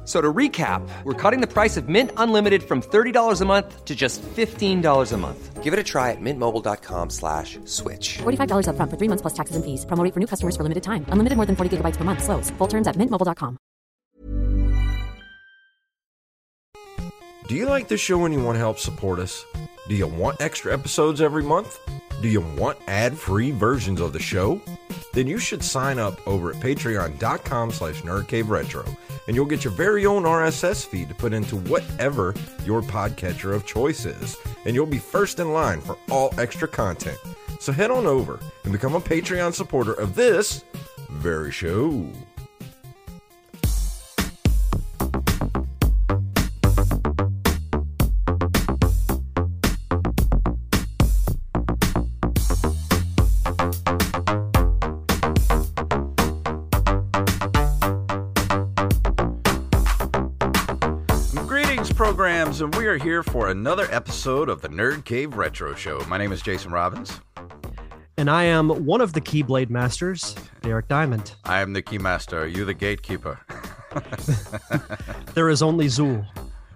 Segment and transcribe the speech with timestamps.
[0.00, 3.84] F- So to recap, we're cutting the price of Mint Unlimited from $30 a month
[3.84, 5.62] to just $15 a month.
[5.62, 8.18] Give it a try at mintmobile.com slash switch.
[8.18, 9.84] $45 upfront for three months plus taxes and fees.
[9.86, 11.04] Promo rate for new customers for limited time.
[11.10, 12.24] Unlimited more than 40 gigabytes per month.
[12.24, 12.50] Slows.
[12.58, 13.56] Full terms at mintmobile.com.
[17.48, 19.44] Do you like the show and you want to help support us?
[19.88, 21.78] Do you want extra episodes every month?
[22.20, 24.60] Do you want ad-free versions of the show?
[25.12, 30.06] Then you should sign up over at patreon.com slash nerdcaveretro and you'll get your very
[30.06, 34.36] own RSS feed to put into whatever your podcatcher of choice is.
[34.64, 37.18] And you'll be first in line for all extra content.
[37.60, 40.64] So head on over and become a Patreon supporter of this
[41.10, 42.10] very show.
[62.30, 65.98] Programs, and we are here for another episode of the Nerd Cave Retro Show.
[66.06, 67.20] My name is Jason Robbins.
[68.16, 71.34] And I am one of the Keyblade Masters, Derek Diamond.
[71.42, 72.42] I am the Keymaster.
[72.42, 73.40] Are you the gatekeeper?
[75.34, 76.24] There is only Zuul.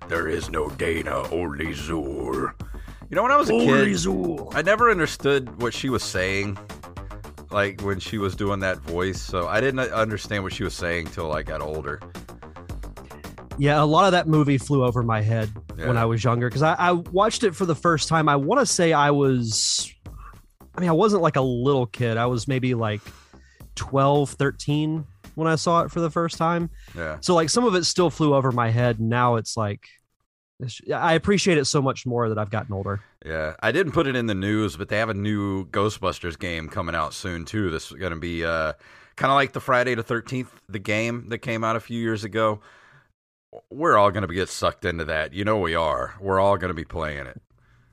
[0.09, 2.53] There is no Dana, only Zuul.
[3.09, 4.53] You know, when I was a Only kid, Zuul.
[4.57, 6.59] I never understood what she was saying,
[7.53, 9.23] like when she was doing that voice.
[9.23, 12.01] So I didn't understand what she was saying till I got older.
[13.59, 16.63] Yeah, a lot of that movie flew over my head when I was younger because
[16.63, 18.29] I, I watched it for the first time.
[18.29, 19.93] I want to say I was,
[20.77, 22.17] I mean, I wasn't like a little kid.
[22.17, 23.01] I was maybe like
[23.77, 25.05] 12, 13
[25.35, 26.71] when I saw it for the first time.
[26.97, 27.19] Yeah.
[27.21, 29.01] So, like, some of it still flew over my head.
[29.01, 29.87] Now it's like,
[30.61, 33.03] it's- I appreciate it so much more that I've gotten older.
[33.25, 36.69] Yeah, I didn't put it in the news, but they have a new Ghostbusters game
[36.69, 37.71] coming out soon too.
[37.71, 38.75] This is going to be uh,
[39.17, 42.25] kind of like the Friday the Thirteenth, the game that came out a few years
[42.25, 42.61] ago.
[43.71, 45.33] We're all going to get sucked into that.
[45.33, 46.15] You know, we are.
[46.21, 47.41] We're all going to be playing it.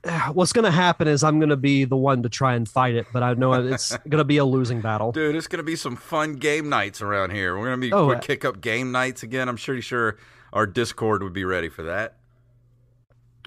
[0.32, 2.94] What's going to happen is I'm going to be the one to try and fight
[2.94, 5.12] it, but I know it's going to be a losing battle.
[5.12, 7.56] Dude, it's going to be some fun game nights around here.
[7.56, 9.48] We're going to be Oh, uh, kick up game nights again.
[9.48, 10.18] I'm pretty sure
[10.52, 12.16] our Discord would be ready for that.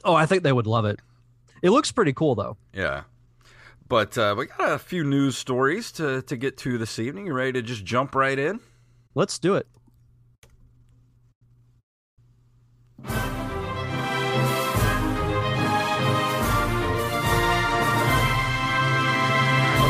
[0.03, 1.00] Oh, I think they would love it.
[1.62, 2.58] It looks pretty cool though.
[2.74, 3.03] Yeah.
[3.88, 7.28] But uh, we got a few news stories to, to get to this evening.
[7.28, 8.59] You ready to just jump right in?
[9.14, 9.68] Let's do it.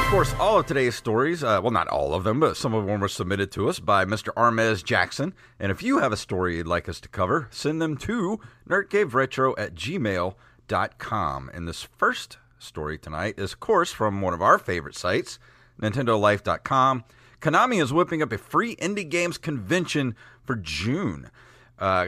[0.05, 2.85] Of course, all of today's stories, uh, well, not all of them, but some of
[2.85, 4.29] them were submitted to us by Mr.
[4.35, 5.33] Armez Jackson.
[5.59, 8.39] And if you have a story you'd like us to cover, send them to
[8.69, 11.51] nerdcaveretro at gmail.com.
[11.53, 15.37] And this first story tonight is, of course, from one of our favorite sites,
[15.81, 17.03] NintendoLife.com.
[17.41, 20.15] Konami is whipping up a free indie games convention
[20.45, 21.29] for June.
[21.77, 22.07] Uh,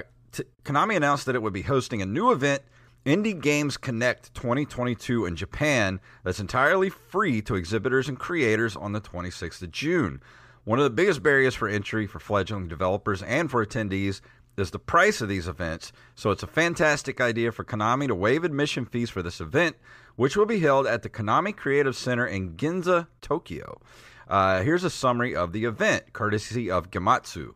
[0.63, 2.61] Konami announced that it would be hosting a new event
[3.05, 8.99] Indie Games Connect 2022 in Japan that's entirely free to exhibitors and creators on the
[8.99, 10.21] 26th of June.
[10.65, 14.19] One of the biggest barriers for entry for fledgling developers and for attendees
[14.57, 18.43] is the price of these events, so it's a fantastic idea for Konami to waive
[18.43, 19.77] admission fees for this event,
[20.17, 23.79] which will be held at the Konami Creative Center in Ginza, Tokyo.
[24.27, 27.53] Uh, here's a summary of the event, courtesy of Gematsu.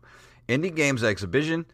[0.48, 1.66] Indie Games Exhibition,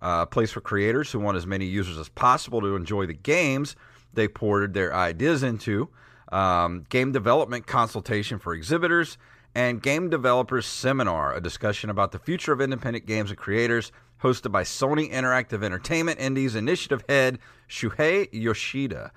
[0.00, 3.76] a place for creators who want as many users as possible to enjoy the games
[4.12, 5.88] they ported their ideas into,
[6.32, 9.18] um, game development consultation for exhibitors,
[9.54, 13.90] and Game Developers Seminar, a discussion about the future of independent games and creators,
[14.22, 19.12] hosted by Sony Interactive Entertainment Indies initiative head Shuhei Yoshida.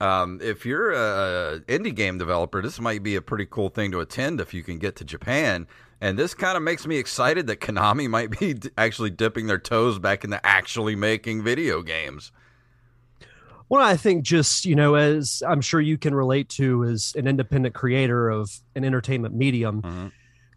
[0.00, 4.00] Um, if you're a indie game developer, this might be a pretty cool thing to
[4.00, 5.66] attend if you can get to Japan.
[6.02, 10.00] And this kind of makes me excited that Konami might be actually dipping their toes
[10.00, 12.32] back into actually making video games.
[13.68, 17.28] Well, I think just, you know, as I'm sure you can relate to as an
[17.28, 20.06] independent creator of an entertainment medium, mm-hmm.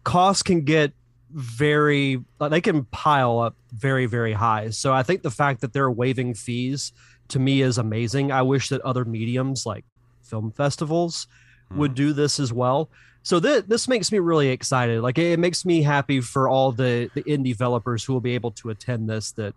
[0.02, 0.92] costs can get
[1.30, 4.70] very, they can pile up very, very high.
[4.70, 6.92] So I think the fact that they're waiving fees
[7.28, 8.32] to me is amazing.
[8.32, 9.84] I wish that other mediums like
[10.24, 11.28] film festivals
[11.70, 11.78] mm-hmm.
[11.78, 12.90] would do this as well.
[13.26, 15.02] So th- this makes me really excited.
[15.02, 18.52] Like it makes me happy for all the, the indie developers who will be able
[18.52, 19.52] to attend this that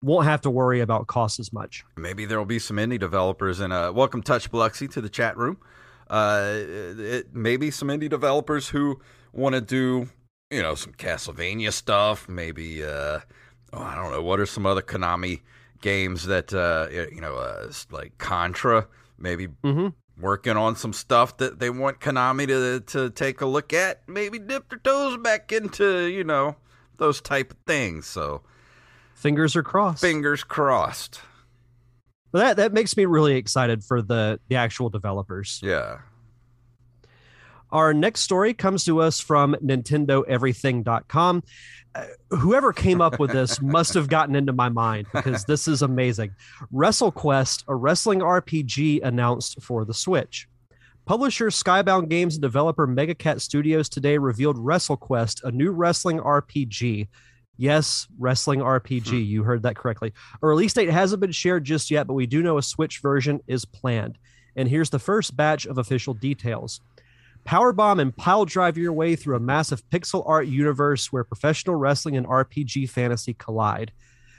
[0.00, 1.84] won't have to worry about costs as much.
[1.96, 5.36] Maybe there will be some indie developers and uh, welcome Touch Biloxi to the chat
[5.36, 5.58] room.
[6.08, 9.00] Uh, it, maybe some indie developers who
[9.32, 10.08] want to do
[10.48, 12.28] you know some Castlevania stuff.
[12.28, 13.18] Maybe uh,
[13.72, 15.40] oh, I don't know what are some other Konami
[15.80, 18.86] games that uh, you know uh, like Contra.
[19.18, 19.88] Maybe mm-hmm.
[20.20, 24.02] Working on some stuff that they want Konami to to take a look at.
[24.08, 26.56] Maybe dip their toes back into you know
[26.98, 28.06] those type of things.
[28.06, 28.42] So
[29.20, 30.00] Fingers are crossed.
[30.00, 31.20] Fingers crossed.
[32.32, 35.60] But that that makes me really excited for the the actual developers.
[35.62, 35.98] Yeah.
[37.70, 41.42] Our next story comes to us from NintendoEverything.com.
[41.94, 45.82] Uh, whoever came up with this must have gotten into my mind because this is
[45.82, 46.30] amazing.
[46.72, 50.48] WrestleQuest, a wrestling RPG announced for the Switch.
[51.04, 57.08] Publisher Skybound Games and developer Megacat Studios today revealed WrestleQuest, a new wrestling RPG
[57.60, 59.10] Yes, wrestling RPG.
[59.10, 59.16] Hmm.
[59.16, 60.14] You heard that correctly.
[60.40, 63.38] A release date hasn't been shared just yet, but we do know a Switch version
[63.46, 64.16] is planned.
[64.56, 66.80] And here's the first batch of official details.
[67.44, 72.16] Powerbomb and pile drive your way through a massive pixel art universe where professional wrestling
[72.16, 73.92] and RPG fantasy collide.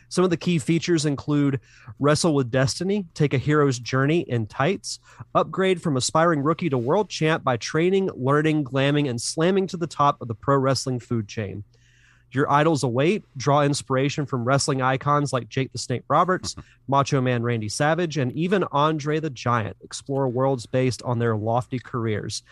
[0.09, 1.61] Some of the key features include
[1.97, 4.99] Wrestle with Destiny, take a hero's journey in tights,
[5.33, 9.87] upgrade from aspiring rookie to world champ by training, learning, glamming, and slamming to the
[9.87, 11.63] top of the pro wrestling food chain.
[12.33, 13.23] Your idols await.
[13.37, 16.55] Draw inspiration from wrestling icons like Jake the Snake Roberts,
[16.87, 19.77] Macho Man Randy Savage, and even Andre the Giant.
[19.81, 22.43] Explore worlds based on their lofty careers.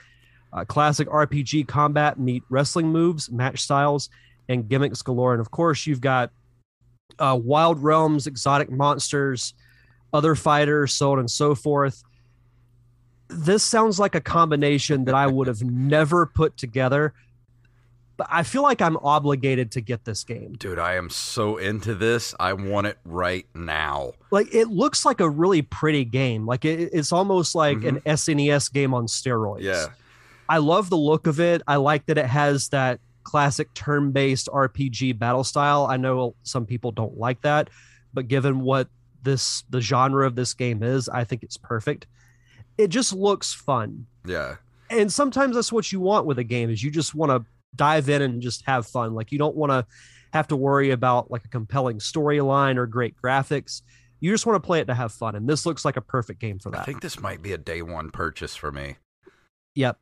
[0.51, 4.10] Uh, classic RPG combat meet wrestling moves, match styles,
[4.48, 5.34] and gimmicks galore.
[5.34, 6.31] And of course, you've got
[7.19, 9.54] uh, wild realms, exotic monsters,
[10.12, 12.04] other fighters, so on and so forth.
[13.28, 17.13] This sounds like a combination that I would have never put together
[18.19, 20.57] but I feel like I'm obligated to get this game.
[20.60, 22.36] Dude, I am so into this.
[22.38, 24.12] I want it right now.
[24.30, 26.45] Like it looks like a really pretty game.
[26.45, 27.95] Like it, it's almost like mm-hmm.
[27.95, 29.62] an SNES game on steroids.
[29.62, 29.86] Yeah.
[30.50, 31.62] I love the look of it.
[31.68, 35.86] I like that it has that classic turn-based RPG battle style.
[35.86, 37.69] I know some people don't like that,
[38.13, 38.90] but given what
[39.22, 42.07] this the genre of this game is, I think it's perfect.
[42.78, 44.07] It just looks fun.
[44.25, 44.56] Yeah.
[44.90, 47.45] And sometimes that's what you want with a game is you just want to
[47.75, 49.13] dive in and just have fun.
[49.13, 49.86] Like you don't want to
[50.34, 53.84] have to worry about like a compelling storyline or great graphics.
[54.19, 56.42] You just want to play it to have fun, and this looks like a perfect
[56.42, 56.81] game for that.
[56.81, 58.98] I think this might be a day one purchase for me.
[59.75, 59.98] Yep.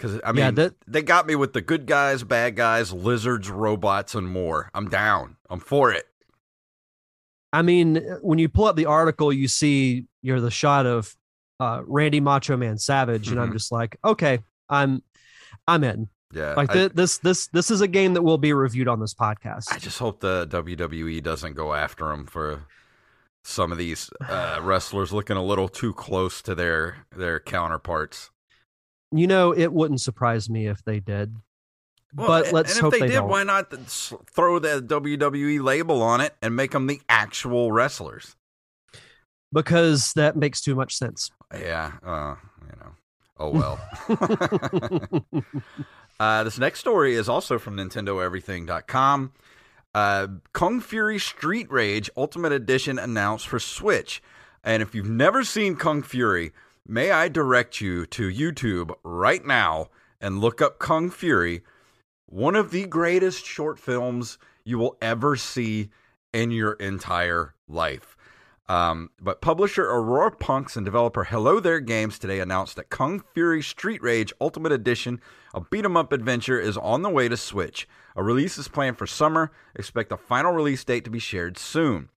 [0.00, 3.50] Because I mean, yeah, that, they got me with the good guys, bad guys, lizards,
[3.50, 4.70] robots, and more.
[4.72, 5.36] I'm down.
[5.50, 6.06] I'm for it.
[7.52, 11.14] I mean, when you pull up the article, you see you're the shot of
[11.58, 13.32] uh, Randy Macho Man Savage, mm-hmm.
[13.32, 13.56] and I'm mm-hmm.
[13.56, 14.38] just like, okay,
[14.70, 15.02] I'm,
[15.68, 16.08] I'm in.
[16.32, 19.12] Yeah, like I, this this this is a game that will be reviewed on this
[19.12, 19.72] podcast.
[19.72, 22.66] I just hope the WWE doesn't go after him for
[23.44, 28.30] some of these uh, wrestlers looking a little too close to their their counterparts.
[29.12, 31.34] You know, it wouldn't surprise me if they did.
[32.14, 33.28] Well, but let's and hope if they, they did, don't.
[33.28, 38.36] why not throw the WWE label on it and make them the actual wrestlers?
[39.52, 41.30] Because that makes too much sense.
[41.52, 42.92] Yeah, uh, you know.
[43.38, 45.44] Oh well.
[46.20, 49.32] Uh, this next story is also from NintendoEverything.com.
[49.94, 54.22] Uh, Kung Fury Street Rage Ultimate Edition announced for Switch.
[54.62, 56.52] And if you've never seen Kung Fury,
[56.86, 59.88] may I direct you to YouTube right now
[60.20, 61.62] and look up Kung Fury,
[62.26, 65.90] one of the greatest short films you will ever see
[66.32, 68.16] in your entire life.
[68.68, 73.62] Um, but publisher Aurora Punks and developer Hello There Games today announced that Kung Fury
[73.62, 75.20] Street Rage Ultimate Edition,
[75.52, 77.88] a beat 'em up adventure, is on the way to Switch.
[78.14, 79.50] A release is planned for summer.
[79.74, 82.10] Expect a final release date to be shared soon.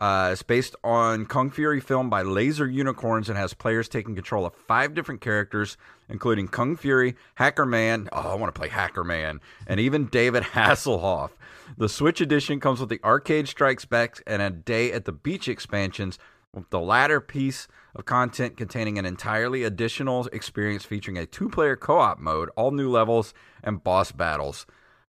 [0.00, 4.46] Uh, it's based on Kung Fury film by Laser Unicorns and has players taking control
[4.46, 5.76] of five different characters,
[6.08, 8.08] including Kung Fury, Hacker Man.
[8.12, 11.30] Oh, I want to play Hacker Man, and even David Hasselhoff.
[11.76, 15.48] The Switch edition comes with the Arcade Strikes Back and a Day at the Beach
[15.48, 16.18] expansions,
[16.54, 22.20] with the latter piece of content containing an entirely additional experience featuring a two-player co-op
[22.20, 24.64] mode, all new levels, and boss battles.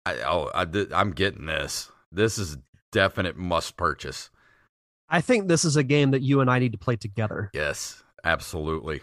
[0.05, 1.93] I, oh, I, I'm getting this.
[2.11, 2.59] This is
[2.91, 4.31] definite must purchase.
[5.12, 7.50] I think this is a game that you and I need to play together.
[7.52, 9.02] Yes, absolutely.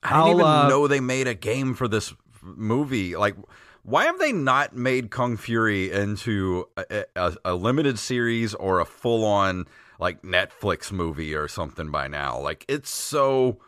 [0.00, 3.16] I I'll, didn't even uh, know they made a game for this movie.
[3.16, 3.34] Like,
[3.82, 8.84] why have they not made Kung Fury into a, a, a limited series or a
[8.84, 9.66] full on
[9.98, 12.38] like Netflix movie or something by now?
[12.38, 13.58] Like, it's so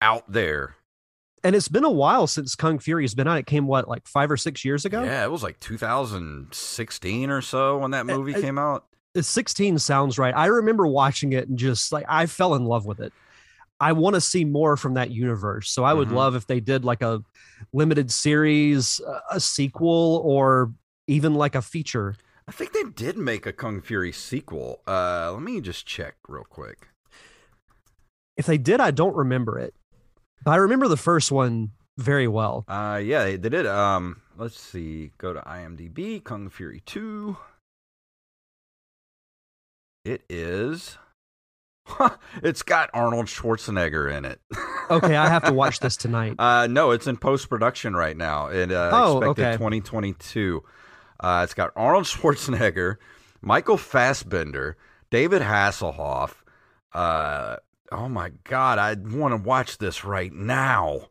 [0.00, 0.76] out there.
[1.42, 3.36] And it's been a while since Kung Fury has been out.
[3.38, 5.02] It came what, like five or six years ago?
[5.02, 8.86] Yeah, it was like 2016 or so when that movie uh, came out.
[9.14, 10.34] It's 16 sounds right.
[10.34, 13.12] I remember watching it and just like I fell in love with it.
[13.78, 15.68] I want to see more from that universe.
[15.70, 16.12] So I would Mhm.
[16.14, 17.22] love if they did like a
[17.72, 20.72] limited series, a- a sequel, or
[21.08, 22.14] even like a feature.
[22.48, 24.80] I think they did make a Kung Fury sequel.
[24.86, 26.88] Uh, let me just check real quick.
[28.36, 29.74] If they did, I don't remember it.
[30.44, 32.64] But I remember the first one very well.
[32.66, 33.66] Uh, yeah, they, they did.
[33.66, 35.12] Um, let's see.
[35.18, 36.22] Go to IMDb.
[36.22, 37.36] Kung Fury Two.
[40.04, 40.98] It is.
[42.42, 44.40] it's got Arnold Schwarzenegger in it.
[44.90, 46.34] Okay, I have to watch this tonight.
[46.38, 48.48] Uh, no, it's in post production right now.
[48.48, 49.52] It uh, Oh, expected okay.
[49.52, 50.62] 2022.
[51.18, 52.96] Uh, it's got Arnold Schwarzenegger,
[53.40, 54.76] Michael Fassbender,
[55.10, 56.34] David Hasselhoff.
[56.92, 57.56] Uh,
[57.90, 61.08] oh my God, I want to watch this right now.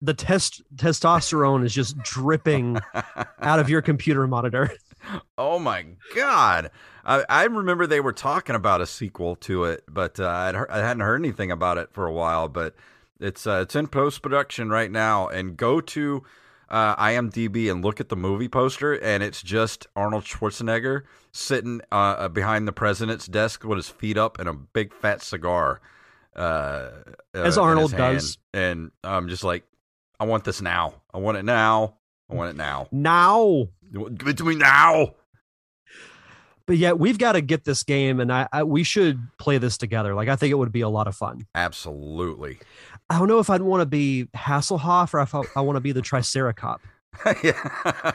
[0.00, 2.78] The test testosterone is just dripping
[3.40, 4.70] out of your computer monitor.
[5.36, 6.70] Oh my god!
[7.04, 10.78] I, I remember they were talking about a sequel to it, but uh, I'd I
[10.78, 12.48] hadn't heard anything about it for a while.
[12.48, 12.74] But
[13.20, 15.28] it's uh, it's in post production right now.
[15.28, 16.22] And go to
[16.68, 22.28] uh, IMDb and look at the movie poster, and it's just Arnold Schwarzenegger sitting uh,
[22.28, 25.80] behind the president's desk with his feet up and a big fat cigar.
[26.34, 26.92] Uh, uh,
[27.34, 28.38] As Arnold does.
[28.52, 29.64] and I'm just like,
[30.18, 30.94] I want this now.
[31.12, 31.96] I want it now.
[32.30, 32.88] I want it now.
[32.90, 35.14] Now, Give it to me now.
[36.66, 39.76] But yeah, we've got to get this game, and I, I we should play this
[39.78, 40.14] together.
[40.14, 41.46] Like I think it would be a lot of fun.
[41.54, 42.58] Absolutely.
[43.10, 45.80] I don't know if I'd want to be Hasselhoff or if I, I want to
[45.80, 46.78] be the Triceracop.
[47.44, 48.12] yeah.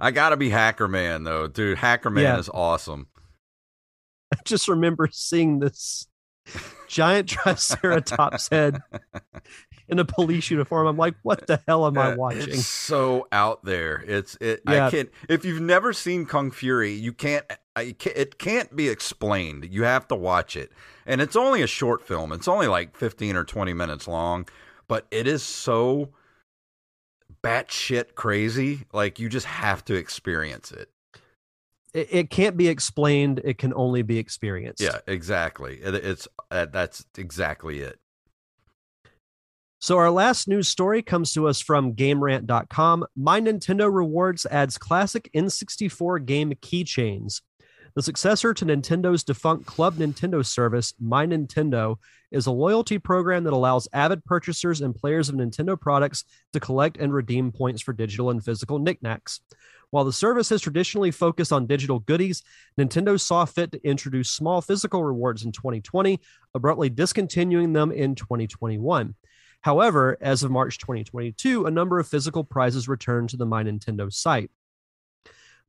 [0.00, 1.78] I gotta be Hacker Man though, dude.
[1.78, 2.38] Hacker Man Yeah.
[2.38, 3.08] is awesome.
[4.34, 6.06] I just remember seeing this
[6.88, 8.80] giant Triceratops head
[9.90, 10.86] in a police uniform.
[10.86, 12.42] I'm like, what the hell am I Uh, watching?
[12.42, 14.04] It's so out there.
[14.06, 14.62] It's it.
[14.68, 14.86] Yeah.
[14.86, 15.10] I can't.
[15.28, 17.44] If you've never seen Kung Fury, you can't.
[17.76, 19.68] I can't, it can't be explained.
[19.70, 20.72] You have to watch it,
[21.06, 22.32] and it's only a short film.
[22.32, 24.48] It's only like fifteen or twenty minutes long,
[24.88, 26.10] but it is so
[27.42, 28.84] batshit crazy.
[28.92, 30.88] Like you just have to experience it.
[31.92, 33.40] It, it can't be explained.
[33.42, 34.80] It can only be experienced.
[34.82, 35.80] Yeah, exactly.
[35.82, 37.98] It, it's uh, that's exactly it.
[39.82, 43.06] So our last news story comes to us from GameRant.com.
[43.16, 47.40] My Nintendo Rewards adds classic N64 game keychains.
[47.94, 51.96] The successor to Nintendo's defunct Club Nintendo service, My Nintendo,
[52.30, 56.98] is a loyalty program that allows avid purchasers and players of Nintendo products to collect
[56.98, 59.40] and redeem points for digital and physical knickknacks.
[59.88, 62.42] While the service has traditionally focused on digital goodies,
[62.78, 66.20] Nintendo saw fit to introduce small physical rewards in 2020,
[66.54, 69.14] abruptly discontinuing them in 2021.
[69.62, 74.12] However, as of March 2022, a number of physical prizes returned to the My Nintendo
[74.12, 74.50] site.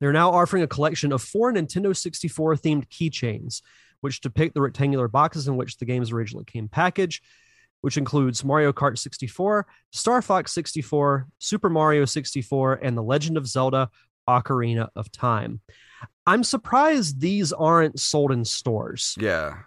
[0.00, 3.62] They're now offering a collection of four Nintendo 64 themed keychains,
[4.00, 7.22] which depict the rectangular boxes in which the games originally came packaged,
[7.82, 13.46] which includes Mario Kart 64, Star Fox 64, Super Mario 64, and The Legend of
[13.46, 13.90] Zelda
[14.28, 15.60] Ocarina of Time.
[16.26, 19.14] I'm surprised these aren't sold in stores.
[19.18, 19.58] Yeah.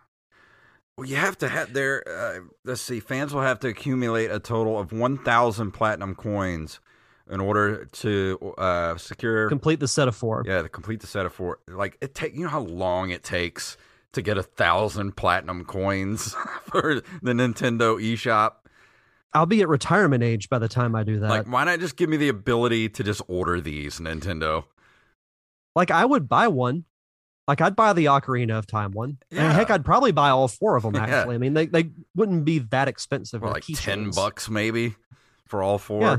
[0.97, 2.03] Well, you have to have there.
[2.07, 2.99] Uh, let's see.
[2.99, 6.79] Fans will have to accumulate a total of one thousand platinum coins
[7.29, 9.49] in order to uh, secure.
[9.49, 10.43] Complete the set of four.
[10.45, 11.59] yeah, to complete the set of four.
[11.67, 12.33] Like it take.
[12.33, 13.75] You know how long it takes
[14.13, 16.33] to get a thousand platinum coins
[16.63, 18.53] for the Nintendo eShop.
[19.33, 21.29] I'll be at retirement age by the time I do that.
[21.29, 24.63] Like, why not just give me the ability to just order these, Nintendo?
[25.75, 26.85] like I would buy one.
[27.47, 29.17] Like I'd buy the Ocarina of Time one.
[29.31, 30.95] And heck, I'd probably buy all four of them.
[30.95, 31.03] Yeah.
[31.03, 33.41] Actually, I mean they, they wouldn't be that expensive.
[33.41, 34.95] They're like ten bucks, maybe
[35.47, 36.01] for all four.
[36.01, 36.17] Yeah.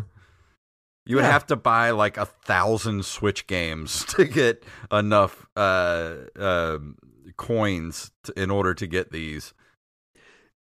[1.05, 1.33] You would Yeah.
[1.33, 6.97] have to buy like a thousand Switch games to get enough uh, um
[7.37, 9.53] coins to, in order to get these.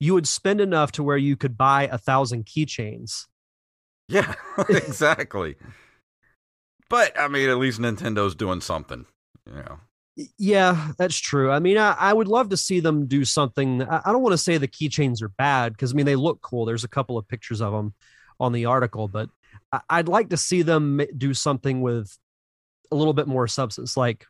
[0.00, 3.26] You would spend enough to where you could buy a thousand keychains.
[4.08, 4.34] Yeah,
[4.68, 5.56] exactly.
[6.90, 9.06] but I mean, at least Nintendo's doing something.
[9.46, 9.78] You know.
[10.38, 11.50] Yeah, that's true.
[11.50, 13.82] I mean, I, I would love to see them do something.
[13.82, 16.40] I, I don't want to say the keychains are bad because I mean they look
[16.40, 16.64] cool.
[16.64, 17.94] There's a couple of pictures of them
[18.40, 19.28] on the article, but
[19.72, 22.16] I, I'd like to see them do something with
[22.90, 23.96] a little bit more substance.
[23.96, 24.24] Like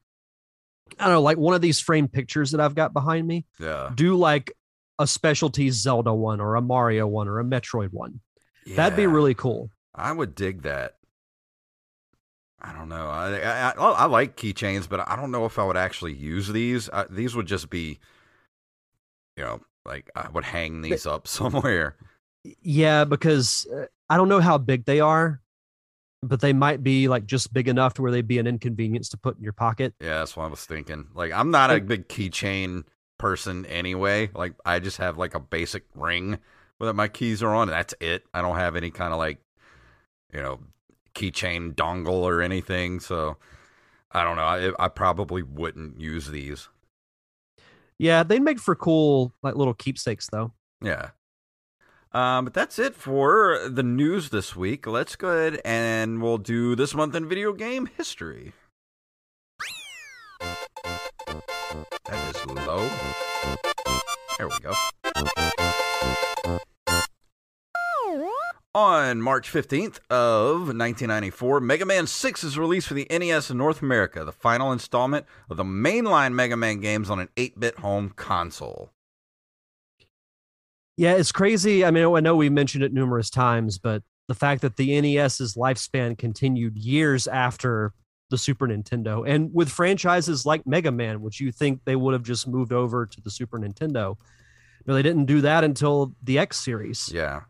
[0.99, 3.45] I don't know, like one of these framed pictures that I've got behind me.
[3.61, 3.91] Yeah.
[3.95, 4.53] Do like
[4.99, 8.21] a specialty Zelda one or a Mario one or a Metroid one.
[8.75, 9.71] That'd be really cool.
[9.95, 10.95] I would dig that.
[12.61, 13.09] I don't know.
[13.09, 16.49] I I, I, I like keychains, but I don't know if I would actually use
[16.49, 16.89] these.
[16.91, 17.99] I, these would just be,
[19.37, 21.97] you know, like I would hang these up somewhere.
[22.63, 25.41] Yeah, because uh, I don't know how big they are,
[26.23, 29.17] but they might be like just big enough to where they'd be an inconvenience to
[29.17, 29.95] put in your pocket.
[30.01, 31.09] Yeah, that's what I was thinking.
[31.15, 32.85] Like I'm not a big keychain
[33.19, 34.31] person anyway.
[34.35, 36.39] Like I just have like a basic ring
[36.81, 38.25] that my keys are on, and that's it.
[38.35, 39.39] I don't have any kind of like,
[40.33, 40.61] you know,
[41.17, 43.01] keychain dongle or anything.
[43.01, 43.37] So
[44.13, 44.45] I don't know.
[44.45, 46.69] I, I probably wouldn't use these.
[47.99, 50.53] Yeah, they'd make for cool like little keepsakes though.
[50.81, 51.11] Yeah.
[52.13, 54.87] Um, but that's it for the news this week.
[54.87, 58.53] Let's go ahead and we'll do this month in video game history.
[62.07, 62.89] That is low.
[64.39, 64.73] There we go.
[68.77, 73.81] On March 15th of 1994, Mega Man 6 is released for the NES in North
[73.81, 78.91] America, the final installment of the mainline Mega Man games on an 8-bit home console.
[80.99, 81.87] Yeah, it's crazy.
[81.87, 85.55] I mean, I know we mentioned it numerous times, but the fact that the NES's
[85.55, 87.95] lifespan continued years after
[88.29, 92.25] the Super Nintendo, and with franchises like Mega Man, which you think they would have
[92.25, 94.19] just moved over to the Super Nintendo,
[94.85, 97.11] no, they didn't do that until the X series.
[97.11, 97.45] Yeah.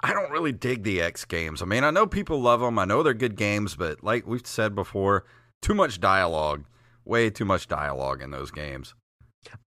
[0.00, 1.62] I don't really dig the X games.
[1.62, 2.78] I mean, I know people love them.
[2.78, 5.24] I know they're good games, but like we've said before,
[5.62, 6.64] too much dialogue.
[7.04, 8.94] Way too much dialogue in those games.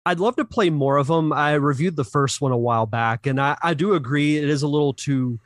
[0.04, 1.32] I'd love to play more of them.
[1.32, 4.62] I reviewed the first one a while back, and I, I do agree it is
[4.62, 5.38] a little too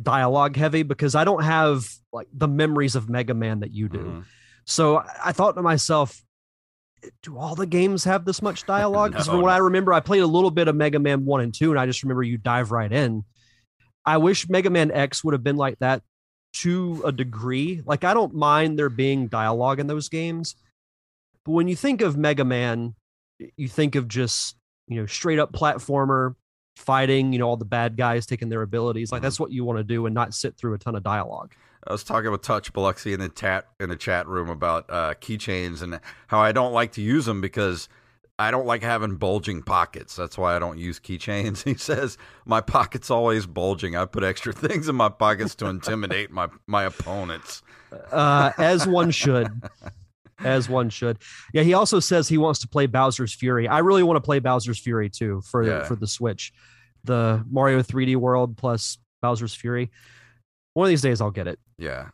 [0.00, 3.98] dialogue heavy because I don't have like the memories of Mega Man that you do.
[3.98, 4.24] Mhm.
[4.66, 6.22] So I I thought to myself,
[7.22, 9.12] do all the games have this much dialogue?
[9.12, 9.54] Because No, from what no.
[9.54, 11.86] I remember, I played a little bit of Mega Man 1 and 2, and I
[11.86, 13.24] just remember you dive right in.
[14.08, 16.02] I wish Mega Man X would have been like that
[16.54, 17.82] to a degree.
[17.84, 20.56] Like, I don't mind there being dialogue in those games.
[21.44, 22.94] But when you think of Mega Man,
[23.58, 26.36] you think of just, you know, straight up platformer
[26.76, 29.12] fighting, you know, all the bad guys taking their abilities.
[29.12, 31.54] Like, that's what you want to do and not sit through a ton of dialogue.
[31.86, 35.14] I was talking with Touch Biloxi in the chat in the chat room about uh,
[35.20, 37.90] keychains and how I don't like to use them because
[38.40, 40.14] I don't like having bulging pockets.
[40.14, 41.62] That's why I don't use keychains.
[41.64, 43.96] He says my pocket's always bulging.
[43.96, 47.62] I put extra things in my pockets to intimidate my my opponents.
[48.12, 49.48] uh, as one should.
[50.40, 51.18] As one should.
[51.52, 53.66] Yeah, he also says he wants to play Bowser's Fury.
[53.66, 55.84] I really want to play Bowser's Fury too for Yeah.
[55.84, 56.52] for the Switch.
[57.04, 59.90] The Mario 3D World plus Bowser's Fury.
[60.74, 61.58] One of these days I'll get it.
[61.76, 62.10] Yeah.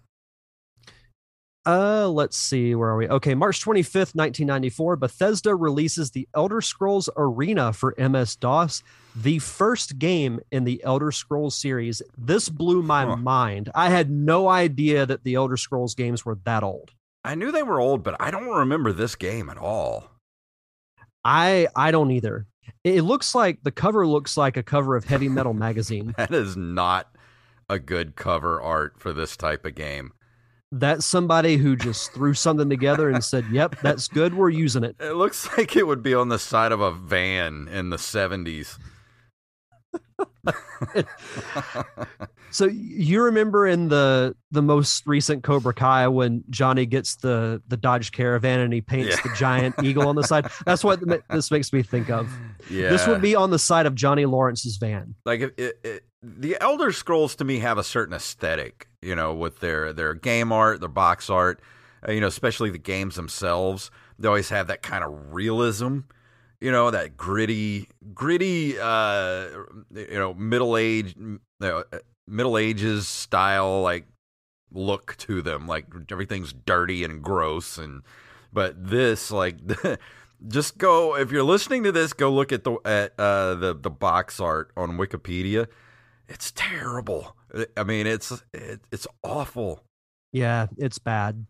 [1.66, 3.09] Uh, let's see, where are we?
[3.09, 8.83] Okay, March 25th, 1994, Bethesda releases the Elder Scrolls Arena for MS DOS,
[9.16, 12.03] the first game in the Elder Scrolls series.
[12.18, 13.16] This blew my Huh.
[13.16, 13.70] mind.
[13.74, 16.90] I had no idea that the Elder Scrolls games were that old.
[17.24, 20.11] I knew they were old, but I don't remember this game at all.
[21.24, 22.46] I I don't either.
[22.83, 26.12] It it looks like the cover looks like a cover of Heavy Metal magazine.
[26.18, 27.16] That is not
[27.70, 30.12] a good cover art for this type of game.
[30.77, 34.35] That's somebody who just threw something together and said, "Yep, that's good.
[34.35, 37.69] We're using it." It looks like it would be on the side of a van
[37.71, 38.77] in the 70s.
[42.51, 47.77] So you remember in the the most recent Cobra Kai when Johnny gets the the
[47.77, 49.23] Dodge Caravan and he paints Yeah.
[49.25, 50.47] the giant eagle on the side?
[50.65, 52.31] That's what this makes me think of.
[52.71, 52.91] Yeah.
[52.91, 55.17] This would be on the side of Johnny Lawrence's van.
[55.25, 59.35] like it, it, it, the Elder Scrolls to me have a certain aesthetic, you know,
[59.35, 61.61] with their their game art, their box art,
[62.07, 63.90] uh, you know, especially the games themselves.
[64.19, 66.01] They always have that kind of realism,
[66.61, 69.49] you know, that gritty, gritty, uh,
[69.95, 74.07] you know, middle age, you know, uh, middle ages style, like
[74.73, 75.67] look to them.
[75.67, 78.03] Like everything's dirty and gross, and
[78.53, 79.59] but this, like.
[80.47, 82.12] Just go if you're listening to this.
[82.12, 85.69] Go look at the at uh, the the box art on Wikipedia.
[86.29, 87.37] It's terrible.
[87.77, 89.83] I mean, it's it, it's awful.
[90.33, 91.47] Yeah, it's bad.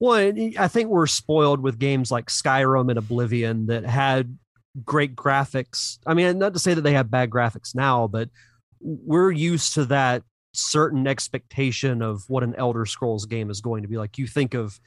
[0.00, 4.36] Well, I think we're spoiled with games like Skyrim and Oblivion that had
[4.84, 5.98] great graphics.
[6.06, 8.28] I mean, not to say that they have bad graphics now, but
[8.80, 10.24] we're used to that
[10.54, 14.18] certain expectation of what an Elder Scrolls game is going to be like.
[14.18, 14.80] You think of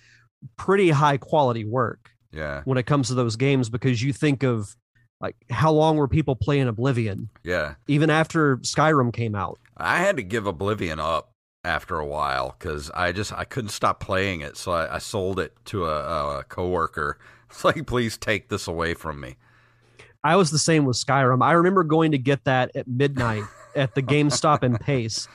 [0.57, 2.61] pretty high quality work Yeah.
[2.65, 4.75] when it comes to those games because you think of
[5.21, 7.75] like how long were people playing Oblivion Yeah.
[7.87, 9.59] even after Skyrim came out.
[9.77, 11.31] I had to give Oblivion up
[11.63, 15.39] after a while because I just I couldn't stop playing it, so I, I sold
[15.39, 17.17] it to a, a coworker.
[17.49, 19.37] It's like, please take this away from me.
[20.25, 21.41] I was the same with Skyrim.
[21.41, 23.43] I remember going to get that at midnight
[23.75, 25.27] at the GameStop in Pace,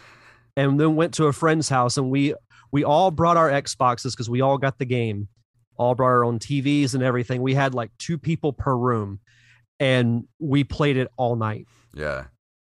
[0.57, 2.35] and then went to a friend's house, and we
[2.73, 5.29] we all brought our Xboxes because we all got the game,
[5.77, 7.41] all brought our own TVs and everything.
[7.41, 9.21] We had like two people per room,
[9.81, 11.67] and we played it all night.
[11.95, 12.27] Yeah,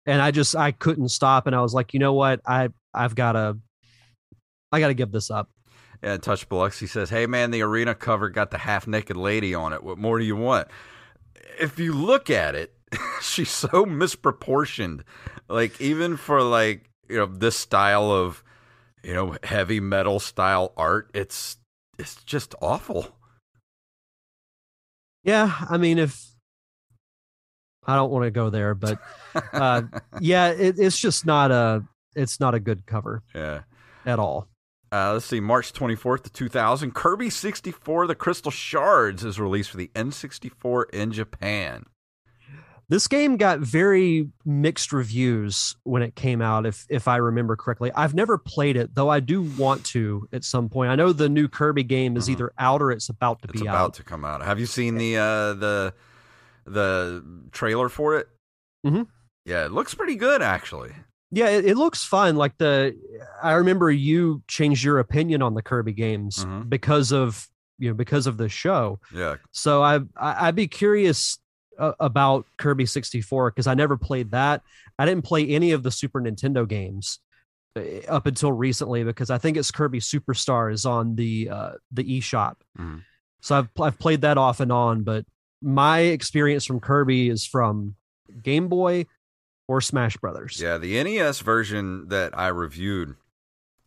[0.06, 3.14] And I just I couldn't stop, and I was like, you know what, I I've
[3.14, 3.58] got to,
[4.72, 5.50] I got to give this up.
[6.02, 6.16] yeah.
[6.16, 9.82] Touch Biloxi says, "Hey man, the arena cover got the half naked lady on it.
[9.82, 10.68] What more do you want?"
[11.58, 12.74] If you look at it,
[13.20, 15.02] she's so misproportioned.
[15.48, 18.42] Like even for like you know this style of
[19.02, 21.58] you know heavy metal style art, it's
[21.98, 23.16] it's just awful.
[25.22, 26.29] Yeah, I mean, if
[27.90, 28.98] I don't want to go there, but
[29.52, 29.82] uh,
[30.20, 33.60] yeah, it, it's just not a it's not a good cover Yeah.
[34.06, 34.48] at all.
[34.92, 39.76] Uh, let's see, March 24th to 2000, Kirby 64 The Crystal Shards is released for
[39.76, 41.84] the N64 in Japan.
[42.88, 47.92] This game got very mixed reviews when it came out, if if I remember correctly.
[47.94, 50.90] I've never played it, though I do want to at some point.
[50.90, 52.32] I know the new Kirby game is Mhm.
[52.32, 53.94] either out or it's about to It's be about out.
[53.94, 54.42] to come out.
[54.42, 55.94] Have you seen the uh, the
[56.72, 58.28] the trailer for it?
[58.86, 59.06] Mhm.
[59.44, 60.92] Yeah, it looks pretty good actually.
[61.32, 62.36] Yeah, it, it looks fun.
[62.36, 62.96] Like the
[63.42, 66.68] I remember you changed your opinion on the Kirby games Mhm.
[66.68, 67.46] because of
[67.78, 69.00] you know because of the show.
[69.14, 71.38] Yeah, So I, I I'd be curious
[71.78, 74.62] uh, about Kirby 64 because I never played that.
[74.98, 77.20] I didn't play any of the Super Nintendo games
[77.76, 82.20] uh, up until recently because I think it's Kirby Superstar is on the uh, the
[82.20, 82.56] eShop.
[82.78, 83.02] Mhm.
[83.40, 85.24] So I've I've played that off and on, but
[85.62, 87.96] my experience from Kirby is from
[88.42, 89.06] Game Boy
[89.68, 90.60] or Smash Brothers.
[90.60, 90.78] yeah.
[90.78, 93.14] The NES version that I reviewed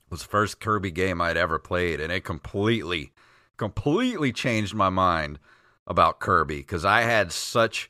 [0.09, 3.11] was the first Kirby game I'd ever played, and it completely,
[3.57, 5.39] completely changed my mind
[5.87, 7.89] about Kirby because I had such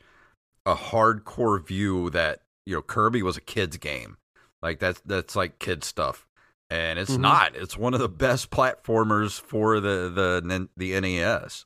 [0.65, 4.17] a hardcore view that you know Kirby was a kids game,
[4.61, 6.25] like that's that's like kid stuff,
[6.69, 7.19] and it's Mhm.
[7.19, 7.55] not.
[7.55, 11.65] It's one of the best platformers for the the the NES.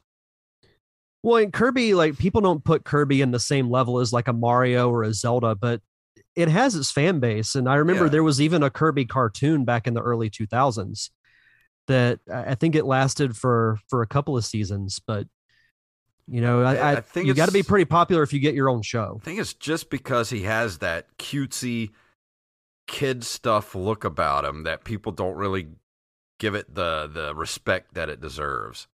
[1.23, 4.33] Well, in Kirby, like people don't put Kirby in the same level as like a
[4.33, 5.81] Mario or a Zelda, but
[6.35, 7.55] it has its fan base.
[7.55, 8.11] And I remember Yeah.
[8.11, 11.09] there was even a Kirby cartoon back in the early 2000s
[11.87, 14.99] that I I think it lasted for for a couple of seasons.
[15.05, 15.27] But
[16.27, 18.53] you know, I, I I, think you got to be pretty popular if you get
[18.53, 19.17] your own show.
[19.21, 21.91] I think it's just because he has that cutesy
[22.87, 25.67] kid stuff look about him that people don't really
[26.39, 28.87] give it the the respect that it deserves.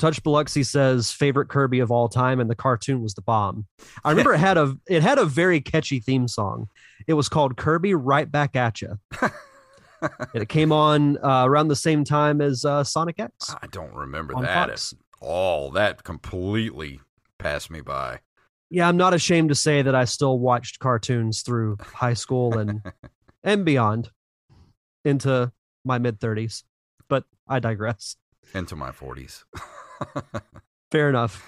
[0.00, 3.66] Touch Biloxi says favorite Kirby of all time, and the cartoon was the bomb.
[4.02, 6.68] I remember it had a it had a very catchy theme song.
[7.06, 8.98] It was called Kirby Right Back at You.
[10.34, 14.34] it came on uh, around the same time as uh, Sonic X I don't remember
[14.40, 14.94] that Fox.
[14.94, 15.70] at all.
[15.70, 17.00] That completely
[17.36, 18.20] passed me by.
[18.70, 22.80] Yeah, I'm not ashamed to say that I still watched cartoons through high school and
[23.44, 24.10] and beyond
[25.04, 25.52] into
[25.84, 26.62] my mid 30s.
[27.08, 28.16] But I digress.
[28.54, 29.44] Into my forties.
[30.90, 31.46] Fair enough.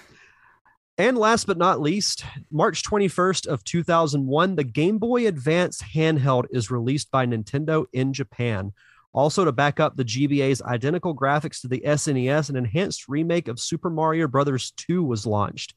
[0.97, 6.69] And last but not least, March 21st of 2001, the Game Boy Advance handheld is
[6.69, 8.73] released by Nintendo in Japan.
[9.11, 13.59] Also, to back up the GBA's identical graphics to the SNES, an enhanced remake of
[13.59, 15.73] Super Mario Brothers 2 was launched.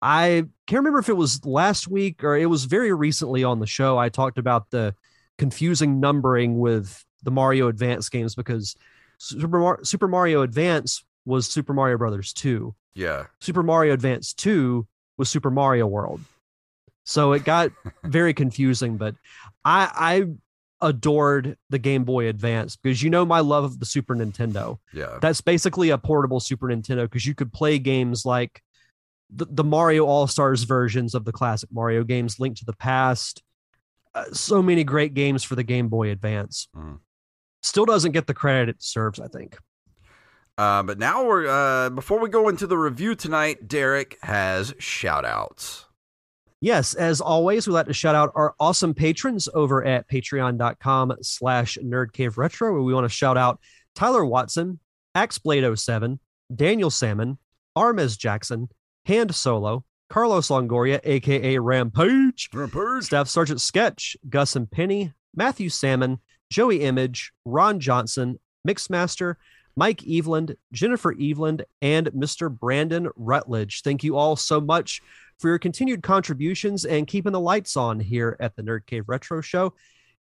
[0.00, 3.66] I can't remember if it was last week or it was very recently on the
[3.66, 3.98] show.
[3.98, 4.94] I talked about the
[5.38, 8.74] confusing numbering with the Mario Advance games because
[9.18, 12.74] Super, Mario Advance was Super Mario Brothers 2.
[12.94, 13.24] yeah.
[13.40, 14.86] Super Mario Advance 2
[15.18, 16.20] was Super Mario World.
[17.04, 17.70] So it got
[18.04, 19.14] very confusing, but
[19.64, 19.90] I
[20.80, 24.78] I adored the Game Boy Advance because you know my love of the Super Nintendo.
[24.92, 25.18] Yeah.
[25.20, 28.60] That's basically a portable Super Nintendo because you could play games like
[29.30, 33.42] the, the Mario All Stars versions of the classic Mario games, Link to the Past.
[34.14, 36.68] Uh, so many great games for the Game Boy Advance.
[36.76, 36.98] Mhm.
[37.62, 39.56] Still doesn't get the credit it deserves, I think.
[40.58, 45.24] Uh, but now we're uh, before we go into the review tonight, Derek has shout
[45.24, 45.86] outs.
[46.60, 51.76] Yes, as always, we like to shout out our awesome patrons over at patreon.com slash
[51.82, 53.58] nerdcaveretro, where we want to shout out
[53.96, 54.78] Tyler Watson,
[55.16, 56.20] Axeblade 07,
[56.54, 57.38] Daniel Salmon,
[57.76, 58.68] Armez Jackson,
[59.06, 63.04] Hand Solo, Carlos Longoria, aka Rampage, Rampage.
[63.04, 68.38] Staff Sergeant Sketch, Gus and Penny, Matthew Salmon, Joey Image, Ron Johnson,
[68.68, 69.34] Mixmaster,
[69.76, 72.50] Mike Eveland, Jennifer Eveland, and Mr.
[72.50, 73.82] Brandon Rutledge.
[73.82, 75.00] Thank you all so much
[75.38, 79.40] for your continued contributions and keeping the lights on here at the Nerd Cave Retro
[79.40, 79.74] Show.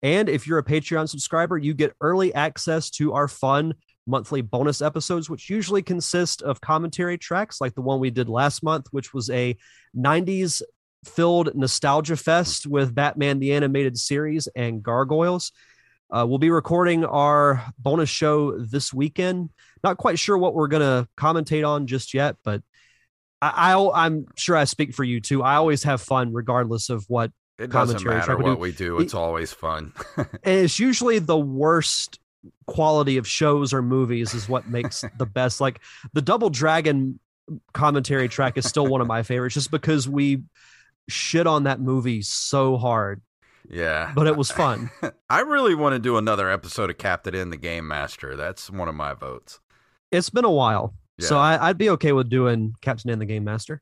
[0.02, 3.74] And if you're a Patreon subscriber, you get early access to our fun
[4.06, 8.64] monthly bonus episodes, which usually consist of commentary tracks like the one we did last
[8.64, 9.56] month, which was a
[9.96, 10.62] 90s
[11.06, 15.52] filled nostalgia fest with Batman the Animated Series and Gargoyles.
[16.14, 19.50] Uh, we'll be recording our bonus show this weekend.
[19.84, 22.62] Not quite sure what we're going to commentate on just yet, but
[23.42, 25.42] I, I, I'm sure I speak for you too.
[25.42, 28.60] I always have fun regardless of what It doesn't commentary matter what do.
[28.60, 29.00] we do.
[29.00, 29.92] It's always fun.
[30.18, 32.20] and it's usually the worst
[32.68, 35.80] quality of shows or movies is what makes the best like
[36.12, 37.20] the double dragon
[37.74, 40.44] commentary track is still one of my favorites just because we
[41.08, 43.22] shit on that movie so hard
[43.70, 44.12] yeah.
[44.16, 44.90] but it was fun
[45.30, 48.36] I really want to do another episode of Captain N the Game Master.
[48.36, 49.60] That's one of my votes.
[50.12, 51.42] it's been a while so Yeah.
[51.42, 53.82] I, i'd be okay with doing captain N the game master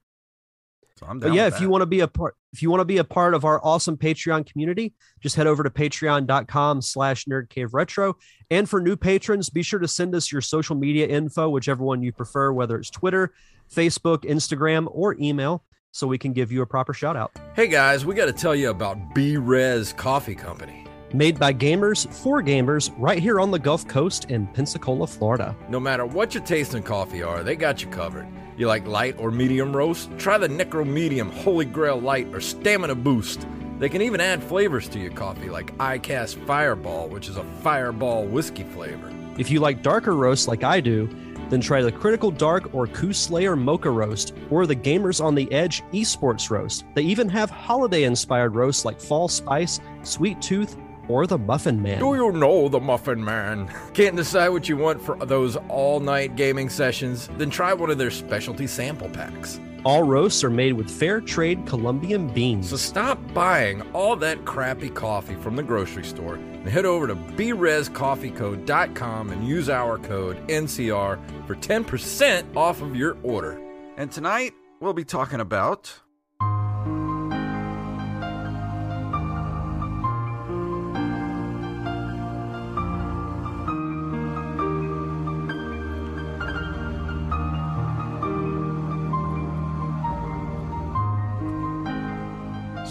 [1.00, 2.82] So I'm down but yeah if you want to be a part if you want
[2.82, 7.26] to be a part of our awesome patreon community just head over to patreon.com slash
[7.26, 8.16] nerd cave retro
[8.50, 12.04] and for new patrons be sure to send us your social media info whichever one
[12.04, 13.34] you prefer whether it's twitter
[13.74, 18.06] facebook instagram or email so we can give you a proper shout out Hey guys,
[18.06, 20.86] we got to tell you about Brez Coffee Company.
[21.14, 25.80] made by gamers for gamers right here on the gulf coast in pensacola florida No
[25.80, 28.28] matter what your taste in coffee are, they got you covered.
[28.58, 30.10] You like light or medium roast?
[30.18, 33.48] Try the Necro Medium Holy Grail Light or Stamina Boost.
[33.80, 38.26] They can even add flavors to your coffee like iCast Fireball, which is a fireball
[38.26, 39.12] whiskey flavor.
[39.40, 41.10] If you like darker roasts like I do,
[41.52, 45.52] then try the Critical Dark or Coup Slayer Mocha Roast or the Gamers on the
[45.52, 46.86] Edge Esports Roast.
[46.96, 52.00] They even have holiday inspired roasts like Fall Spice, Sweet Tooth, or the Muffin Man.
[52.00, 53.70] Do you know the Muffin Man?
[53.94, 57.30] Can't decide what you want for those all night gaming sessions?
[57.38, 59.60] Then try one of their specialty sample packs.
[59.84, 62.70] All roasts are made with fair trade Colombian beans.
[62.70, 67.16] So stop buying all that crappy coffee from the grocery store and head over to
[67.16, 71.18] brezcoffeeco.com and use our code NCR
[71.48, 73.60] for 10% off of your order.
[73.98, 75.92] And tonight we'll be talking about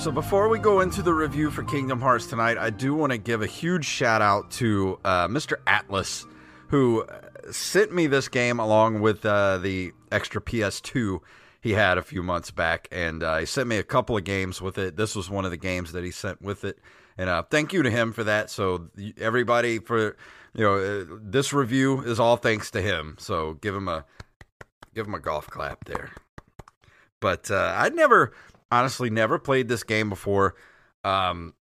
[0.01, 3.19] So before we go into the review for Kingdom Hearts tonight, I do want to
[3.19, 5.57] give a huge shout out to uh, Mr.
[5.67, 6.25] Atlas,
[6.69, 11.21] who uh, sent me this game along with uh, the extra PS2
[11.61, 14.63] he had a few months back, and uh, he sent me a couple of games
[14.63, 14.97] with it.
[14.97, 16.79] This was one of the games that he sent with it,
[17.19, 18.49] and uh, thank you to him for that.
[18.49, 20.17] So everybody for
[20.55, 23.17] you know uh, this review is all thanks to him.
[23.19, 24.07] So give him a
[24.95, 26.11] give him a golf clap there.
[27.21, 28.33] But I'd never,
[28.70, 30.54] honestly, never played this game before.
[31.04, 31.54] Um,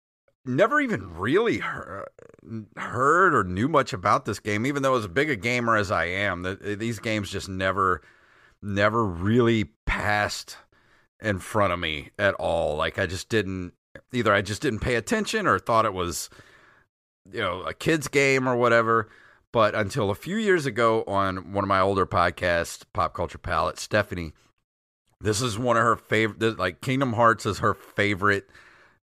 [0.45, 2.09] never even really heard,
[2.77, 6.05] heard or knew much about this game, even though as big a gamer as I
[6.07, 6.43] am.
[6.43, 8.03] The, these games just never,
[8.63, 10.57] never really passed
[11.21, 12.77] in front of me at all.
[12.77, 13.73] Like I just didn't
[14.13, 14.33] either.
[14.33, 16.31] I just didn't pay attention or thought it was,
[17.33, 19.09] you know, a kid's game or whatever.
[19.53, 23.79] But until a few years ago on one of my older podcasts, Pop Culture Palette,
[23.79, 24.33] Stephanie,
[25.21, 26.59] this is one of her favorite.
[26.59, 28.49] Like Kingdom Hearts is her favorite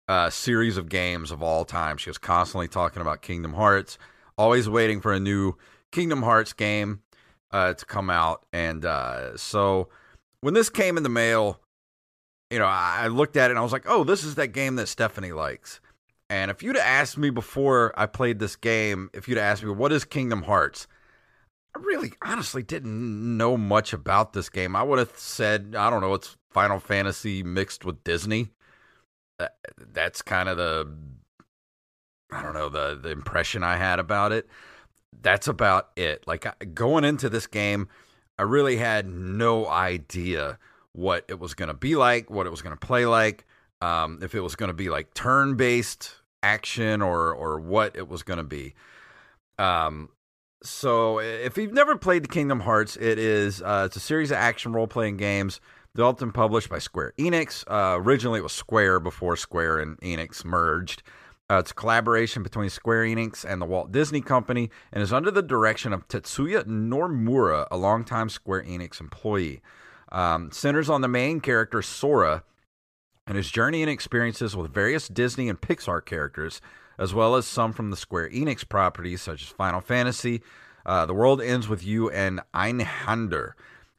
[0.09, 1.97] uh, series of games of all time.
[1.97, 3.99] She was constantly talking about Kingdom Hearts,
[4.37, 5.55] always waiting for a new
[5.93, 7.03] Kingdom Hearts game
[7.53, 8.45] uh, to come out.
[8.53, 9.89] And uh, so
[10.41, 11.61] when this came in the mail,
[12.51, 14.77] you know, I looked at it and I was like, oh, this is that game
[14.77, 15.81] that Stephanie likes.
[16.29, 19.93] And if you'd asked me before I played this game, if you'd asked me, what
[19.93, 20.87] is Kingdom Hearts?
[21.75, 24.75] I really honestly didn't know much about this game.
[24.75, 28.51] I would have said, I don't know, it's Final Fantasy mixed with Disney.
[29.39, 29.57] That,
[29.93, 30.93] that's kind of the
[32.33, 34.49] I don't know, the the impression I had about it.
[35.23, 36.25] That's about it.
[36.27, 37.89] Like going into this game,
[38.39, 40.59] I really had no idea
[40.93, 43.45] what it was going to be like, what it was going to play like,
[43.81, 48.23] um, if it was going to be like turn-based action or or what it was
[48.23, 48.75] going to be.
[49.59, 50.09] Um,
[50.63, 54.37] so if you've never played the Kingdom Hearts, it is uh, it's a series of
[54.37, 55.61] action role playing games
[55.95, 57.65] developed and published by Square Enix.
[57.69, 61.03] Uh, originally, it was Square before Square and Enix merged.
[61.51, 65.33] Uh, it's a collaboration between Square Enix and the Walt Disney Company and is under
[65.33, 69.61] the direction of Tetsuya Nomura, a longtime Square Enix employee.
[70.13, 72.45] Um, centers on the main character, Sora,
[73.27, 76.61] and his journey and experiences with various Disney and Pixar characters,
[77.01, 80.43] as well as some from the Square Enix properties such as Final Fantasy,
[80.87, 83.55] uh, The World Ends With You, and Einhander,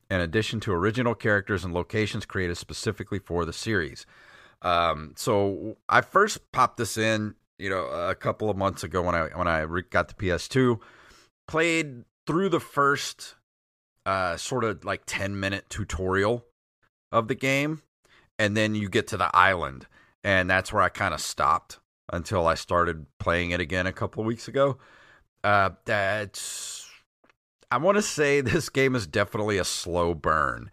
[0.10, 4.06] in addition to original characters and locations created specifically for the series.
[4.62, 9.14] Um, so I first popped this in you know, a couple of months ago when
[9.14, 10.80] I when I got the PS2,
[11.48, 13.36] played through the first
[14.06, 16.44] uh, sort of like 10 minute tutorial
[17.12, 17.84] of the game,
[18.40, 19.86] and then you get to the island,
[20.24, 21.78] and that's where I kind of stopped
[22.12, 24.78] until I started playing it again a couple of weeks ago.
[25.44, 26.90] Uh, that's
[27.72, 30.70] I want to say this game is definitely a slow burn,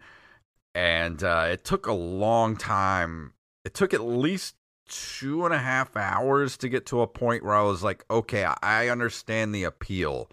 [0.75, 3.33] and uh, it took a long time.
[3.65, 4.55] It took at least
[4.87, 8.43] two and a half hours to get to a point where I was like, okay,
[8.61, 10.29] I understand the appeal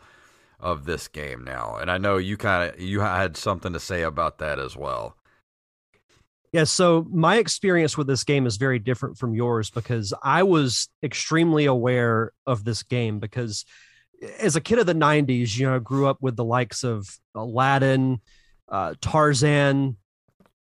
[0.59, 1.77] of this game now.
[1.77, 5.16] And I know you kind of you had something to say about that as well.
[6.57, 10.89] Yeah, so my experience with this game is very different from yours because I was
[11.03, 13.67] extremely aware of this game because
[14.41, 17.07] as a kid of the 90s, you know, I grew up with the likes of
[17.35, 18.23] Aladdin,
[18.71, 19.99] uh, Tarzan,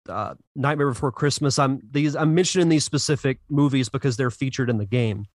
[0.10, 1.60] uh, Nightmare Before Christmas.
[1.60, 5.28] I'm these I'm mentioning these specific movies because they're featured in the game.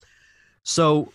[0.63, 1.13] So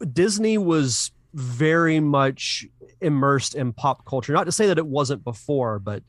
[0.00, 2.64] uh, Disney was very much
[3.02, 4.32] immersed in pop culture.
[4.32, 6.02] Not to say that it wasn't before, but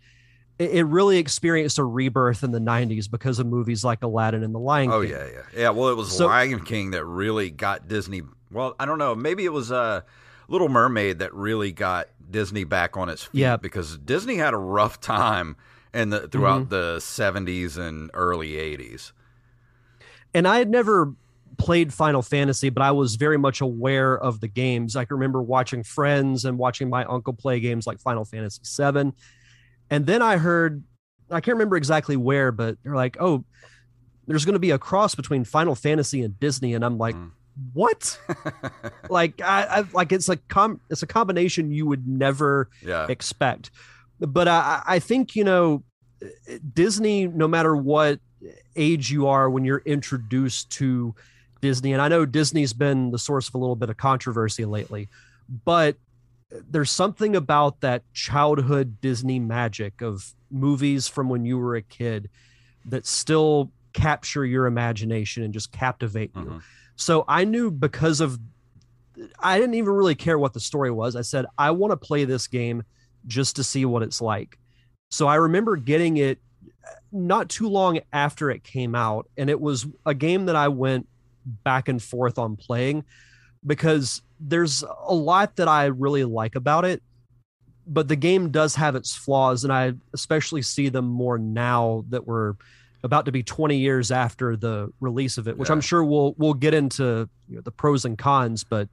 [0.62, 4.60] it, really experienced a rebirth in the 90s because of movies like Aladdin and The
[4.60, 5.14] Lion oh, King.
[5.14, 5.60] Oh yeah, yeah.
[5.62, 8.22] Yeah, well it was so, Lion King that really got Disney
[8.52, 10.02] well, I don't know, maybe it was uh
[10.48, 13.58] Little Mermaid that really got Disney back on its feet yeah.
[13.58, 15.56] because Disney had a rough time
[15.94, 16.70] and the, throughout mm-hmm.
[16.70, 19.12] the 70s and early 80s.
[20.34, 21.14] And I had never
[21.58, 24.96] played Final Fantasy, but I was very much aware of the games.
[24.96, 29.14] I can remember watching friends and watching my uncle play games like Final Fantasy 7.
[29.92, 30.84] And then I heard,
[31.30, 33.44] I can't remember exactly where, but they're like, oh,
[34.26, 36.74] there's going to be a cross between Final Fantasy and Disney.
[36.74, 37.30] And I'm like, mm.
[37.74, 38.20] what?
[39.10, 43.06] like, I, I, like it's a com, it's a combination you would never yeah.
[43.10, 43.70] expect
[44.28, 45.84] but I, I think you know
[46.74, 48.20] Disney, no matter what
[48.76, 51.16] age you are when you're introduced to
[51.62, 55.10] Disney, and I know Disney's been the source of a little bit of controversy lately,
[55.66, 55.96] but
[56.70, 62.30] there's something about that childhood Disney magic of movies from when you were a kid
[62.86, 66.42] that still capture your imagination and just captivate you.
[66.42, 66.58] Mm-hmm.
[66.96, 68.40] So I knew because of
[69.40, 71.16] I didn't even really care what the story was.
[71.16, 72.84] I said I want to play this game
[73.28, 74.58] just to see what it's like.
[75.10, 76.40] So I remember getting it
[77.12, 81.08] not too long after it came out, and it was a game that I went
[81.46, 83.04] back and forth on playing
[83.66, 87.02] because there's a lot that I really like about it,
[87.88, 92.28] but the game does have its flaws, and I especially see them more now that
[92.28, 92.56] we're
[93.04, 95.74] about to be 20 years after the release of it, which yeah.
[95.74, 98.64] I'm sure we'll we'll get into you know, the pros and cons.
[98.64, 98.90] But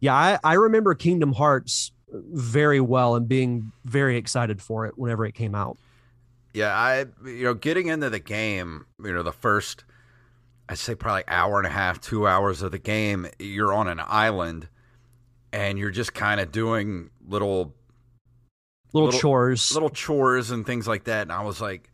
[0.00, 5.24] yeah, I, I remember Kingdom Hearts very well and being very excited for it whenever
[5.24, 5.78] it came out.
[6.54, 9.84] Yeah, I you know getting into the game, you know the first
[10.68, 14.00] I'd say probably hour and a half, two hours of the game, you're on an
[14.04, 14.68] island
[15.52, 17.74] and you're just kind of doing little,
[18.92, 21.22] little little chores, little chores and things like that.
[21.22, 21.90] And I was like,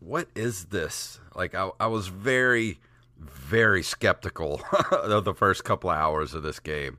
[0.00, 1.18] what is this?
[1.34, 2.78] Like I, I was very,
[3.18, 6.98] very skeptical of the first couple of hours of this game.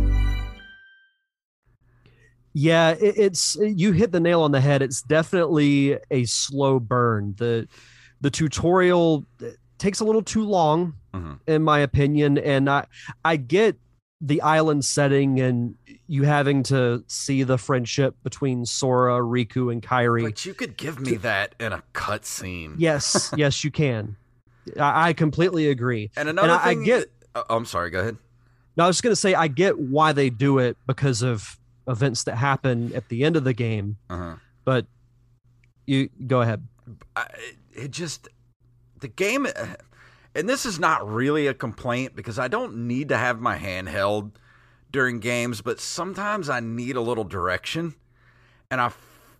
[2.53, 4.81] Yeah, it, it's you hit the nail on the head.
[4.81, 7.35] It's definitely a slow burn.
[7.37, 7.67] The
[8.19, 9.47] the tutorial uh,
[9.77, 11.39] takes a little too long, Mhm.
[11.47, 12.37] in my opinion.
[12.37, 12.85] And I,
[13.25, 13.77] I get
[14.23, 15.75] the island setting and
[16.07, 20.23] you having to see the friendship between Sora, Riku, and Kairi.
[20.23, 22.75] But you could give me that in a cutscene.
[22.77, 24.15] yes, yes, you can.
[24.79, 26.11] I, I completely agree.
[26.15, 27.89] And another I- I thing, get- Oh, I'm sorry.
[27.89, 28.17] Go ahead.
[28.77, 31.57] No, I was going to say, I get why they do it because of
[31.87, 34.35] events that happen at the end of the game, Uh-huh.
[34.65, 34.85] but
[35.85, 36.67] you go ahead.
[37.15, 37.27] I,
[37.73, 38.27] it just
[38.99, 39.47] the game
[40.35, 43.89] and this is not really a complaint because I don't need to have my hand
[43.89, 44.37] held
[44.91, 47.95] during games but sometimes I need a little direction
[48.69, 48.91] and I.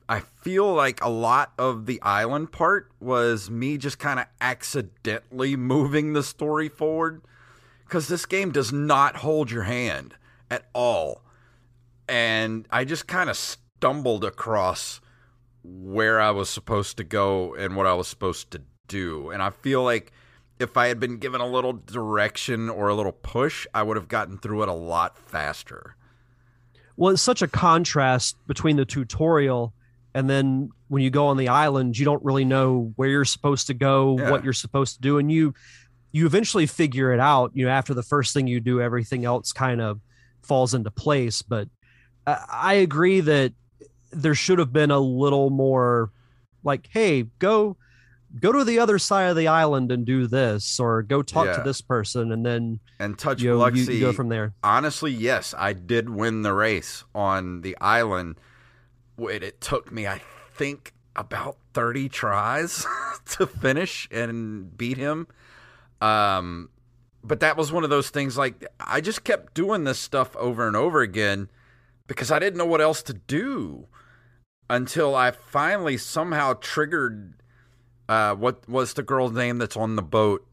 [0.10, 5.56] I feel like a lot of the island part was me just kind of accidentally
[5.56, 7.22] moving the story forward
[7.88, 10.16] cuz this game does not hold your hand
[10.50, 11.24] at all
[12.12, 15.00] and I just kind of stumbled across
[15.64, 19.30] where I was supposed to go and what I was supposed to do.
[19.30, 20.12] And I feel like
[20.60, 24.10] if I had been given a little direction or a little push, I would have
[24.10, 25.96] gotten through it a lot faster.
[26.98, 29.74] Well, it's such a contrast between the tutorial
[30.14, 33.68] and then when you go on the island, you don't really know where you're supposed
[33.68, 34.30] to go, Yeah.
[34.32, 35.54] what you're supposed to do, and you
[36.12, 37.52] you eventually figure it out.
[37.54, 40.02] You know, after the first thing you do, everything else kind of
[40.42, 41.42] falls into place.
[41.42, 41.70] But
[42.28, 43.54] I, agree that
[44.12, 46.12] there should have been a little more,
[46.64, 47.78] like, hey, go
[48.40, 51.64] go to the other side of the island and do this, or go talk to
[51.64, 54.54] this person, and then And Touch you, know, you, Biloxi, you go from there.
[54.64, 58.36] honestly, yes, I did win the race on the island.
[59.18, 60.22] Wait, it took me, I
[60.54, 62.86] think, about 30 tries
[63.32, 65.28] to finish and beat him.
[66.00, 66.70] Um,
[67.24, 70.68] but that was one of those things like I just kept doing this stuff over
[70.68, 71.50] and over again
[72.12, 73.88] because I didn't know what else to do
[74.70, 77.36] until I finally somehow triggered
[78.10, 80.46] uh, what was the girl's name that's on the boat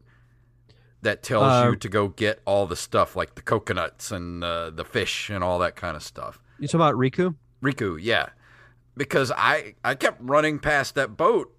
[1.01, 4.69] that tells Uh, you to go get all the stuff like the coconuts and uh,
[4.69, 6.39] the fish and all that kind of stuff.
[6.59, 7.35] You talking about Riku?
[7.61, 8.29] Riku, yeah.
[8.95, 11.53] Because I I kept running past that boat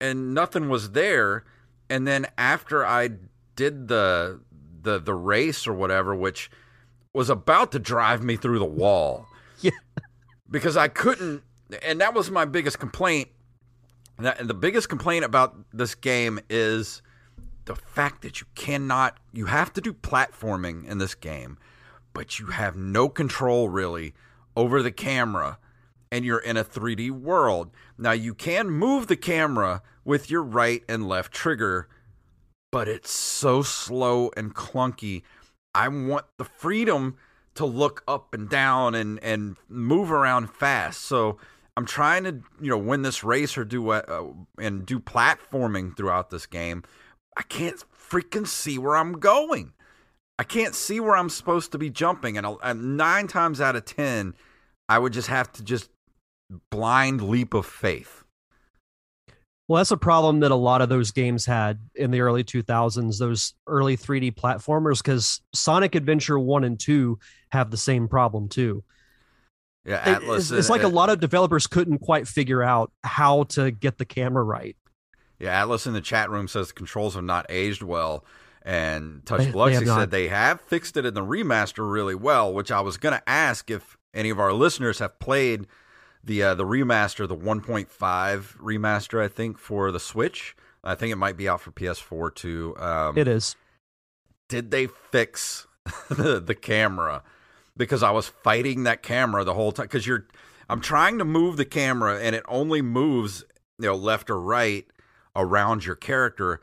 [0.00, 1.44] and nothing was there
[1.90, 3.10] and then after I
[3.56, 4.40] did the
[4.82, 6.48] the the race or whatever which
[7.14, 9.26] was about to drive me through the wall.
[9.70, 9.70] Yeah.
[10.50, 11.42] Because I couldn't
[11.82, 13.28] and that was my biggest complaint.
[14.18, 17.00] And and the biggest complaint about this game is
[17.64, 21.58] the fact that you cannot you have to do platforming in this game
[22.12, 24.14] but you have no control really
[24.56, 25.58] over the camera
[26.10, 27.70] and you're in a 3D world.
[27.96, 31.88] Now you can move the camera with your right and left trigger,
[32.70, 35.22] but it's so slow and clunky.
[35.74, 37.16] I want the freedom
[37.54, 41.02] to look up and down and and move around fast.
[41.02, 41.38] So
[41.76, 46.30] I'm trying to, you know, win this race or do uh, and do platforming throughout
[46.30, 46.82] this game.
[47.36, 49.72] I can't freaking see where I'm going.
[50.38, 53.84] I can't see where I'm supposed to be jumping, and, and nine times out of
[53.84, 54.34] ten,
[54.88, 55.90] I would just have to just
[56.70, 58.24] blind leap of faith.
[59.68, 63.18] Well, that's a problem that a lot of those games had in the early 2000s,
[63.18, 67.18] those early 3D platformers, because Sonic Adventure 1 and 2
[67.52, 68.82] have the same problem too.
[69.84, 70.50] Yeah, Atlas.
[70.50, 74.04] it's, it's like a lot of developers couldn't quite figure out how to get the
[74.04, 74.76] camera right.
[75.38, 78.24] Yeah, Atlas in the chat room says the controls have not aged well,
[78.62, 82.52] and Touch Biloxi said they have fixed it in the remaster really well.
[82.54, 85.66] Which I was going to ask if any of our listeners have played
[86.22, 87.88] the uh, the remaster, the 1.5
[88.58, 90.54] remaster, I think for the Switch.
[90.84, 92.76] I think it might be out for PS4 too.
[92.78, 93.56] Um, It is.
[94.48, 95.66] did they fix
[96.08, 97.22] the, the camera
[97.76, 100.26] because I was fighting that camera the whole time because you're
[100.68, 103.44] I'm trying to move the camera and it only moves
[103.78, 104.86] you know left or right
[105.34, 106.60] around your character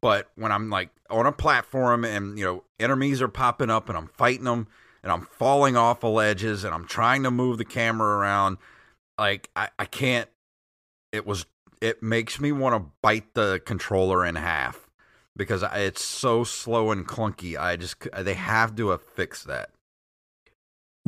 [0.00, 3.96] but when I'm like on a platform and you know enemies are popping up and
[3.96, 4.68] I'm fighting them
[5.02, 8.58] and I'm falling off of ledges and I'm trying to move the camera around
[9.18, 10.28] like I, I can't
[11.12, 11.46] it was
[11.80, 14.88] it makes me want to bite the controller in half
[15.36, 17.58] because it's so slow and clunky.
[17.58, 19.70] I just they have to fixed that.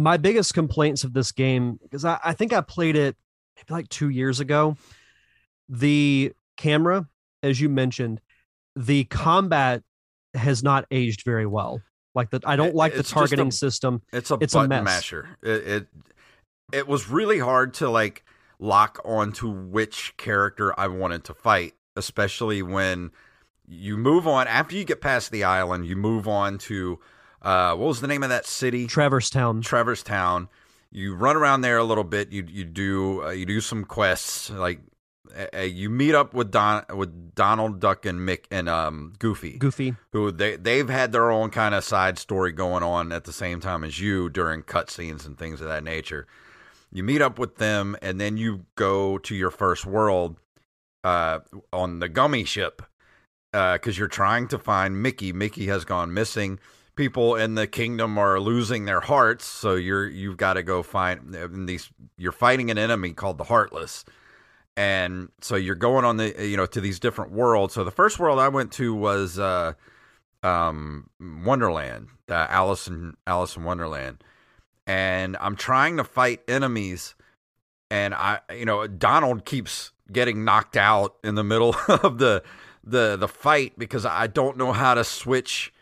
[0.00, 3.16] My biggest complaints of this game, because I, I think I played it
[3.56, 4.76] maybe like two years ago,
[5.68, 7.06] the camera,
[7.42, 8.20] as you mentioned,
[8.74, 9.82] the combat
[10.34, 11.82] has not aged very well.
[12.14, 14.02] Like that, I don't like the it's just targeting a- system.
[14.12, 14.84] It's a It's a mess.
[14.84, 15.28] masher.
[15.42, 15.86] It, it
[16.72, 18.24] it was really hard to like
[18.58, 23.10] lock onto which character I wanted to fight, especially when
[23.68, 25.86] you move on after you get past the island.
[25.86, 26.98] You move on to
[27.42, 28.86] uh, what was the name of that city?
[28.86, 29.62] Traverse Town.
[29.62, 30.48] Traverse Town.
[30.90, 32.32] You run around there a little bit.
[32.32, 34.80] You you do uh, you do some quests like
[35.54, 39.58] uh, you meet up with Don with Donald Duck and Mick and um, Goofy.
[39.58, 39.94] Goofy.
[40.12, 43.60] Who they they've had their own kind of side story going on at the same
[43.60, 46.26] time as you during cutscenes and things of that nature.
[46.92, 50.36] You meet up with them, and then you go to your first world
[51.04, 51.38] uh,
[51.72, 52.82] on the Gummi ship
[53.52, 55.32] because uh, you're trying to find Mickey.
[55.32, 56.58] Mickey has gone missing.
[57.00, 61.34] People in the kingdom are losing their hearts, so you're you've got to go find
[61.66, 61.90] these.
[62.18, 64.04] You're fighting an enemy called the Heartless,
[64.76, 67.72] and so you're going on the you know to these different worlds.
[67.72, 69.72] So the first world I went to was uh,
[70.42, 74.22] um, Wonderland, uh, Alice in Alice in Wonderland,
[74.86, 77.14] and I'm trying to fight enemies,
[77.90, 82.42] and I you know Donald keeps getting knocked out in the middle of the
[82.84, 85.72] the the fight because I don't know how to switch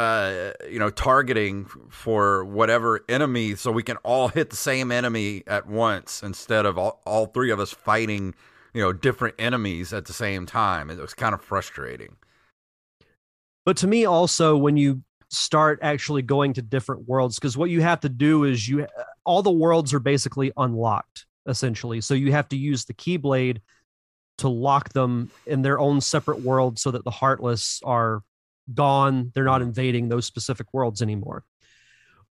[0.00, 5.42] uh you know targeting for whatever enemy so we can all hit the same enemy
[5.46, 8.34] at once instead of all, all three of us fighting
[8.72, 10.90] you know different enemies at the same time.
[10.90, 12.16] It was kind of frustrating.
[13.66, 17.82] But to me also when you start actually going to different worlds because what you
[17.82, 18.86] have to do is you
[19.24, 22.00] all the worlds are basically unlocked essentially.
[22.00, 23.58] So you have to use the keyblade
[24.38, 28.22] to lock them in their own separate world so that the heartless are
[28.74, 29.32] gone.
[29.34, 31.44] They're not invading those specific worlds anymore.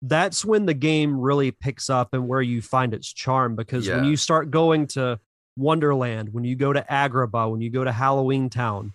[0.01, 3.95] That's when the game really picks up and where you find its charm because Yeah.
[3.97, 5.19] when you start going to
[5.57, 8.91] wonderland when you go to agrabah when you go to halloween town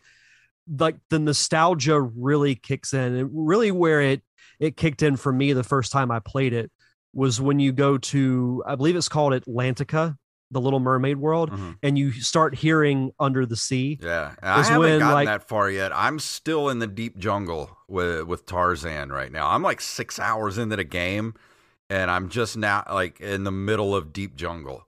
[0.79, 3.15] like the nostalgia really kicks in.
[3.15, 4.21] And really where it
[4.59, 6.71] it kicked in for me the first time i played it
[7.15, 10.19] was when you go to i believe it's called atlantica
[10.51, 11.77] the little mermaid world Mhm.
[11.83, 15.71] and you start hearing under the sea yeah i haven't when, gotten like- that far
[15.71, 20.19] yet i'm still in the deep jungle with with tarzan right now i'm like six
[20.19, 21.35] hours into the game
[21.89, 24.87] and i'm just now like in the middle of deep jungle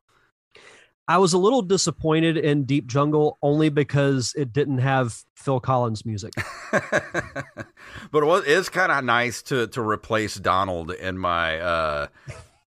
[1.09, 6.07] I was a little disappointed in Deep Jungle only because it didn't have Phil Collins
[6.07, 6.33] music.
[6.73, 12.07] but it was it's kind of nice to to replace Donald in my uh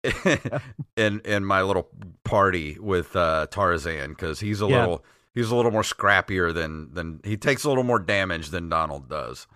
[0.97, 1.89] in in my little
[2.25, 4.81] party with uh Tarzan because he's a Yeah.
[4.81, 8.69] little he's a little more scrappier than than he takes a little more damage than
[8.69, 9.47] Donald does.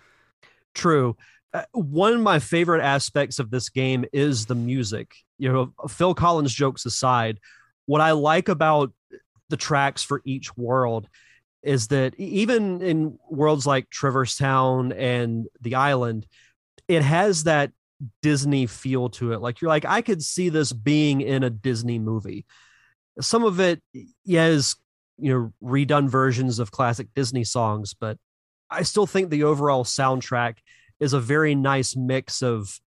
[0.74, 1.16] True.
[1.54, 5.12] Uh, one of my favorite aspects of this game is the music.
[5.38, 7.38] You know, Phil Collins jokes aside,
[7.86, 8.92] what I like about
[9.48, 11.08] the tracks for each world
[11.62, 16.26] is that even in worlds like Traverse Town and the island,
[16.86, 17.72] it has that
[18.22, 19.40] Disney feel to it.
[19.40, 22.46] Like you're like, I could see this being in a Disney movie.
[23.20, 23.82] Some of it,
[24.24, 24.76] yeah, is
[25.18, 28.16] you know redone versions of classic Disney songs, but
[28.70, 30.58] I still think the overall soundtrack
[31.00, 32.78] is a very nice mix of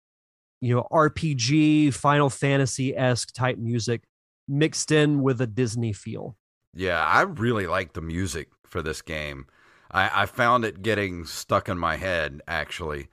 [0.61, 4.03] you know RPG, Final Fantasy esque type music
[4.47, 6.37] mixed in with a Disney feel.
[6.73, 9.47] Yeah, I really like the music for this game.
[9.91, 13.09] I, I found it getting stuck in my head actually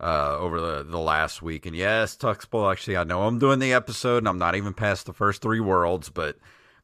[0.00, 1.66] uh, over the, the last week.
[1.66, 5.06] And yes, Tuxbull, actually, I know I'm doing the episode and I'm not even past
[5.06, 6.38] the first three worlds, but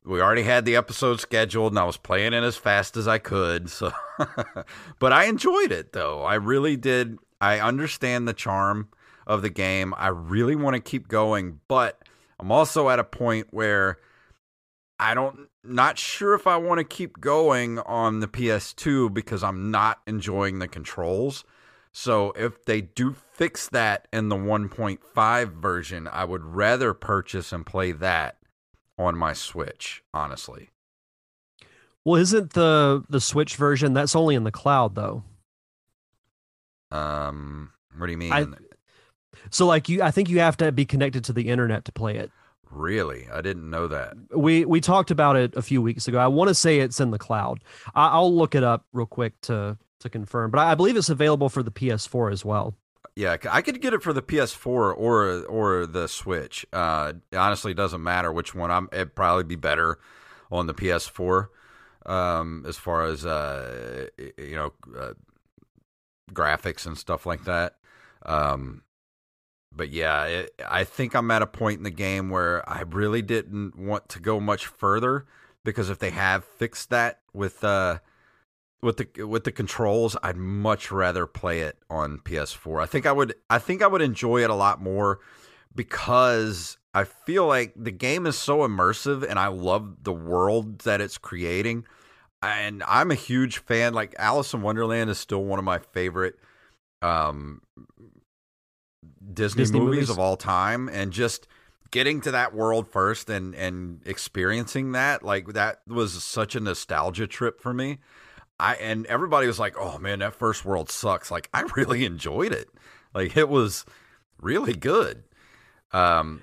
[0.05, 3.19] we already had the episode scheduled and I was playing it as fast as I
[3.19, 3.71] could.
[3.77, 3.93] So,
[4.99, 6.23] but I enjoyed it though.
[6.23, 7.19] I really did.
[7.41, 8.89] I understand the charm
[9.27, 9.93] of the game.
[9.97, 12.03] I really want to keep going, but
[12.39, 13.99] I'm also at a point where
[14.99, 19.71] I don't not sure if I want to keep going on the PS2 because I'm
[19.71, 21.45] not enjoying the controls.
[21.99, 27.65] So if they do fix that in the 1.5 version, I would rather purchase and
[27.65, 28.37] play that
[28.99, 30.69] on my Switch, honestly.
[32.05, 35.25] Well, isn't the the Switch version that's only in the cloud though?
[36.91, 38.33] Um, what do you mean?
[38.33, 38.47] I-
[39.51, 42.17] So like you I think you have to be connected to the internet to play
[42.17, 42.31] it.
[42.71, 43.27] really?
[43.33, 44.13] I didn't know that.
[44.37, 46.19] We we talked about it a few weeks ago.
[46.19, 47.65] I want to say it's in the cloud.
[47.95, 51.49] I, I'll look it up real quick to to confirm, but I, believe it's available
[51.49, 52.75] for the PS4 as well.
[53.15, 54.95] Yeah, I could get it for the PS4 or
[55.47, 56.67] or the Switch.
[56.71, 58.71] Uh, honestly, doesn't matter which one.
[58.71, 58.91] I'm.
[58.93, 59.99] It'd probably be better
[60.51, 61.49] on the PS4,
[62.05, 65.15] um, as far as uh, you know, uh,
[66.31, 67.77] graphics and stuff like that.
[68.27, 68.83] Um,
[69.73, 73.23] but yeah, it, I think I'm at a point in the game where I really
[73.23, 75.27] didn't want to go much further
[75.65, 77.99] because if they have fixed that with uh,
[78.83, 82.83] with the with the controls, I'd much rather play it on PS4.
[82.83, 85.21] I think I would I think I would enjoy it a lot more
[85.75, 91.01] because I feel like the game is so immersive and I love the world that
[91.01, 91.85] it's creating.
[92.43, 96.39] And I'm a huge fan like Alice in Wonderland is still one of my favorite
[97.03, 97.63] um
[99.33, 100.11] Disney, Disney movies, movies?
[100.11, 101.47] of all time and just
[101.91, 107.27] getting to that world first and and experiencing that like that was such a nostalgia
[107.27, 107.99] trip for me.
[108.59, 112.53] I and everybody was like, "Oh man, that first world sucks." Like I really enjoyed
[112.53, 112.69] it.
[113.15, 113.85] Like it was
[114.41, 115.25] really good.
[115.93, 116.43] Um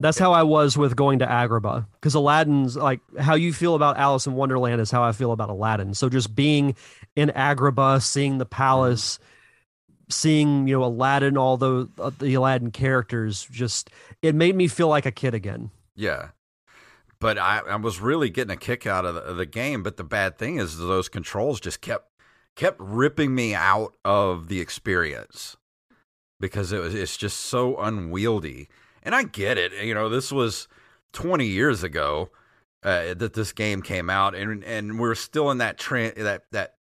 [0.00, 3.96] That's how I was with going to Agrabah because Aladdin's like how you feel about
[3.98, 5.94] Alice in Wonderland is how I feel about Aladdin.
[5.94, 6.76] So just being
[7.16, 9.18] in Agrabah, seeing the palace,
[10.10, 13.90] seeing you know Aladdin, all the uh, the Aladdin characters, just
[14.22, 15.70] it made me feel like a kid again.
[15.94, 16.30] Yeah.
[17.24, 19.82] But I, I was really getting a kick out of the, of the game.
[19.82, 22.10] But the bad thing is those controls just kept
[22.54, 25.56] kept ripping me out of the experience
[26.38, 28.68] because it was it's just so unwieldy.
[29.02, 29.72] And I get it.
[29.72, 30.68] You know, this was
[31.14, 32.28] 20 years ago
[32.82, 36.74] uh, that this game came out, and and we're still in that that that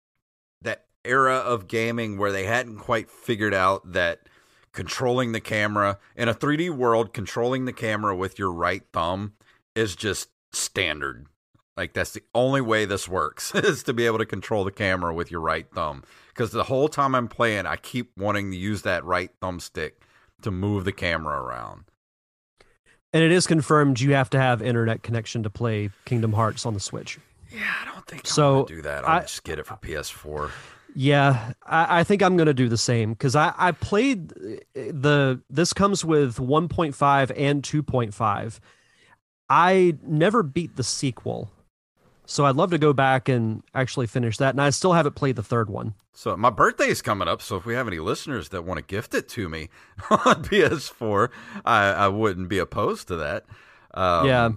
[0.62, 4.28] that era of gaming where they hadn't quite figured out that
[4.74, 9.36] controlling the camera in a 3D world, controlling the camera with your right thumb
[9.76, 11.28] is just standard.
[11.76, 15.14] Like that's the only way this works is to be able to control the camera
[15.14, 16.04] with your right thumb.
[16.30, 19.92] Because the whole time I'm playing, I keep wanting to use that right thumbstick
[20.42, 21.86] to move the camera around.
[23.12, 26.74] And it is confirmed you have to have internet connection to play Kingdom Hearts on
[26.74, 27.20] the Switch.
[27.52, 29.04] Yeah, I don't think So, I'm do that.
[29.08, 30.50] I'll I- just get it for PS4.
[30.96, 34.58] Yeah, I, I think I'm going to do the same because I, I played uh,
[34.76, 35.42] the.
[35.50, 38.60] This comes with 1.5 and 2.5.
[39.54, 41.52] I never beat the sequel,
[42.26, 44.50] so I'd love to go back and actually finish that.
[44.56, 45.94] And I still haven't played the third one.
[46.14, 47.42] So my birthday is coming up.
[47.42, 49.70] So if we have any listeners that want to gift it to me
[50.10, 51.30] on PS4,
[51.66, 53.46] I, I wouldn't be opposed to that.
[53.94, 54.50] Um, yeah,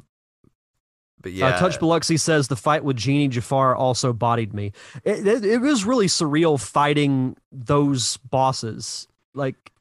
[1.20, 4.72] but yeah, Uh, Touch Biloxi says the fight with Genie Jafar also bodied me.
[5.04, 9.08] It, it, it was really surreal fighting those bosses.
[9.34, 9.72] Like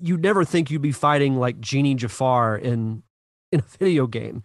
[0.00, 3.02] you never think you'd be fighting like Genie Jafar in
[3.50, 4.42] in a video game.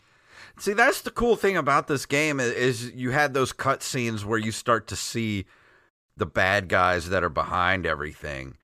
[0.59, 4.51] See, that's the cool thing about this game is you had those cutscenes where you
[4.51, 5.45] start to see
[6.15, 8.57] the bad guys that are behind everything,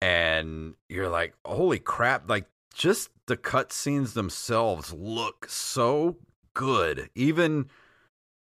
[0.00, 6.18] and you're like, "Holy crap!" Like just the cutscenes themselves look so
[6.54, 7.68] good, even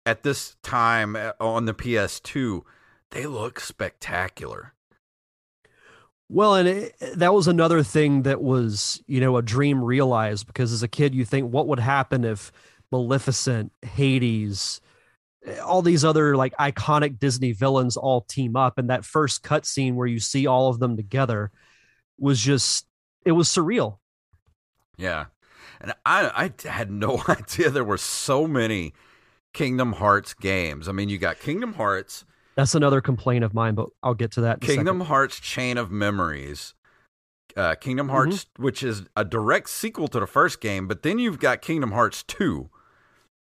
[0.05, 2.61] at this time uh, on the PS2.
[3.11, 4.73] They look spectacular.
[6.31, 10.71] Well, and it, that was another thing that was, you know, a dream realized because
[10.71, 12.51] as a kid, you think, what would happen if
[12.91, 14.81] Maleficent, Hades,
[15.63, 18.77] all these other like iconic Disney villains all team up?
[18.77, 21.51] And that first cutscene where you see all of them together
[22.17, 22.85] was just,
[23.25, 23.97] it was surreal.
[24.97, 25.25] Yeah.
[25.81, 28.93] And I I had no idea there were so many
[29.53, 30.87] Kingdom Hearts games.
[30.89, 32.25] I mean, you got Kingdom Hearts,
[32.55, 34.61] That's another complaint of mine, but I'll get to that.
[34.61, 35.01] In Kingdom.
[35.01, 36.73] Hearts Chain of Memories,
[37.55, 38.15] uh, Kingdom Mm-hmm.
[38.15, 41.91] Hearts, which is a direct sequel to the first game, but then you've got Kingdom
[41.93, 42.69] Hearts 2.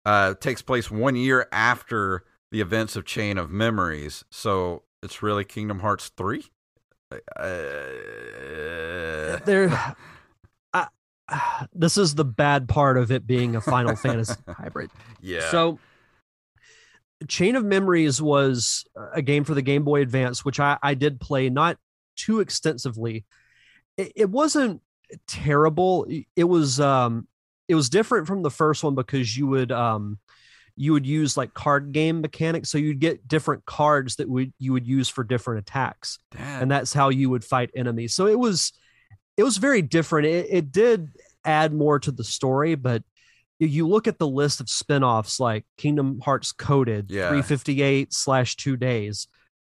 [0.07, 4.23] Uh, takes place one year after the events of Chain of Memories.
[4.29, 6.45] So it's really Kingdom Hearts 3?
[7.11, 7.17] Uh,
[9.45, 9.95] There,
[10.73, 10.87] I,
[11.73, 14.91] this is the bad part of it being a Final Fantasy hybrid.
[15.21, 15.49] yeah.
[15.51, 15.77] So,
[17.27, 21.19] Chain of Memories was a game for the Game Boy Advance, which I, I did
[21.19, 21.77] play not
[22.15, 23.25] too extensively.
[23.97, 24.81] It, it wasn't
[25.27, 26.07] terrible.
[26.37, 27.27] It was um,
[27.67, 30.19] it was different from the first one because you would um,
[30.75, 34.73] you would use like card game mechanics, so you'd get different cards that would you
[34.73, 38.13] would use for different attacks Dad, and that's how you would fight enemies.
[38.13, 38.73] So it was
[39.37, 40.27] it was very different.
[40.27, 41.09] It, it did
[41.45, 43.03] add more to the story, but
[43.59, 47.29] you- you look at the list of spin-offs like Kingdom Hearts Coded, Yeah.
[47.29, 49.27] 358 slash two days.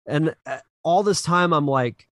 [0.06, 2.06] And uh, all this time I'm like,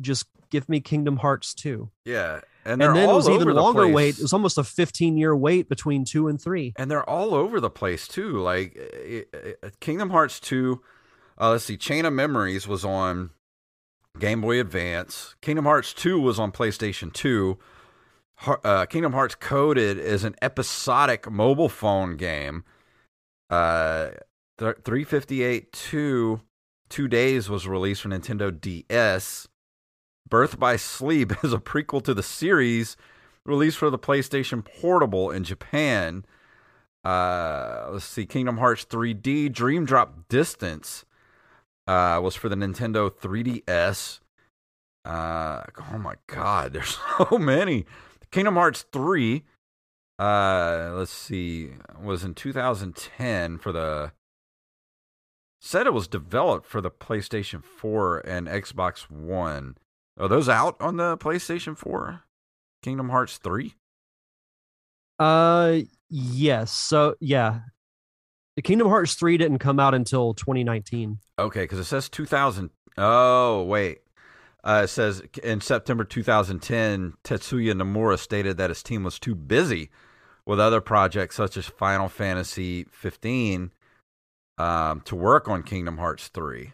[0.00, 1.90] just give me Kingdom Hearts 2.
[2.04, 2.40] yeah.
[2.64, 3.94] And, And, then it was even longer place.
[3.94, 4.18] wait.
[4.18, 6.74] It was almost a 15 year wait between two and three.
[6.76, 8.38] and they're all over the place too.
[8.40, 9.36] Like uh,
[9.66, 10.82] uh, Kingdom Hearts two.
[11.40, 13.30] Uh, let's see, Chain of Memories was on
[14.18, 15.34] Game Boy Advance.
[15.40, 17.58] Kingdom Hearts two was on PlayStation two.
[18.46, 22.64] Uh, Kingdom Hearts Coded is an episodic mobile phone game.
[23.48, 24.10] Uh,
[24.58, 26.42] th- 358 two
[26.90, 29.48] two days was released for Nintendo DS.
[30.28, 32.96] Birth by Sleep is a prequel to the series
[33.44, 36.24] released for the PlayStation Portable in Japan.
[37.04, 41.04] Uh, let's see, Kingdom Hearts 3D Dream Drop Distance
[41.86, 44.20] uh, was for the Nintendo 3DS.
[45.04, 45.62] Uh,
[45.92, 47.86] oh my God, there's so many.
[48.30, 49.44] Kingdom Hearts 3,
[50.18, 51.70] uh, let's see,
[52.00, 54.12] was in 2010 for the.
[55.60, 59.76] Said it was developed for the PlayStation 4 and Xbox One.
[60.18, 62.22] Are those out on the PlayStation 4?
[62.82, 63.74] Kingdom Hearts 3?
[65.18, 66.72] Uh, yes.
[66.72, 67.60] So yeah,
[68.56, 71.18] the Kingdom Hearts three didn't come out until 2019.
[71.38, 72.70] Okay, because it says 2000.
[72.96, 74.00] Oh wait,
[74.64, 79.90] uh, it says in September 2010, Tetsuya Nomura stated that his team was too busy
[80.46, 83.70] with other projects such as Final Fantasy 15
[84.56, 86.72] um, to work on Kingdom Hearts 3.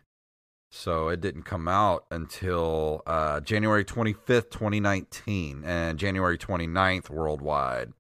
[0.77, 7.93] So it didn't come out until uh, January 25th, 2019, and January 29th worldwide.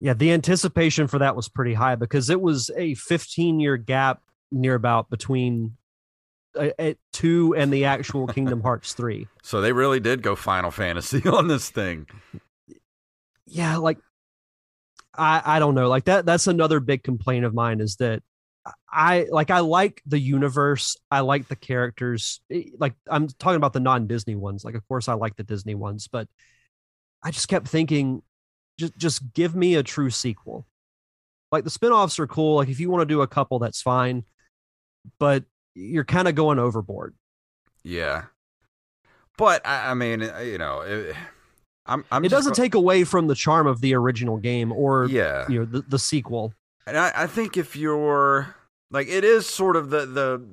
[0.00, 4.22] Yeah, the anticipation for that was pretty high because it was a 15 year gap
[4.52, 5.76] near about between
[6.56, 9.26] uh, at two and the actual Kingdom Hearts 3.
[9.42, 12.06] So they really did go Final Fantasy on this thing.
[13.46, 13.98] Yeah, like
[15.12, 15.88] I I don't know.
[15.88, 18.22] Like that that's another big complaint of mine is that
[18.90, 20.96] I like I like the universe.
[21.10, 22.40] I like the characters.
[22.78, 24.64] Like I'm talking about the non-Disney ones.
[24.64, 26.28] Like of course I like the Disney ones, but
[27.22, 28.22] I just kept thinking
[28.78, 30.66] just just give me a true sequel.
[31.52, 32.56] Like the spin-offs are cool.
[32.56, 34.24] Like if you want to do a couple that's fine,
[35.18, 35.44] but
[35.74, 37.14] you're kind of going overboard.
[37.84, 38.24] Yeah.
[39.38, 41.14] But I, I mean, uh, you know, it,
[41.84, 45.06] I'm, I'm it doesn't go- take away from the charm of the original game or
[45.06, 45.44] Yeah.
[45.48, 46.52] you know the, the sequel.
[46.86, 48.54] And I, I think if you're
[48.90, 50.46] like, it is sort of the the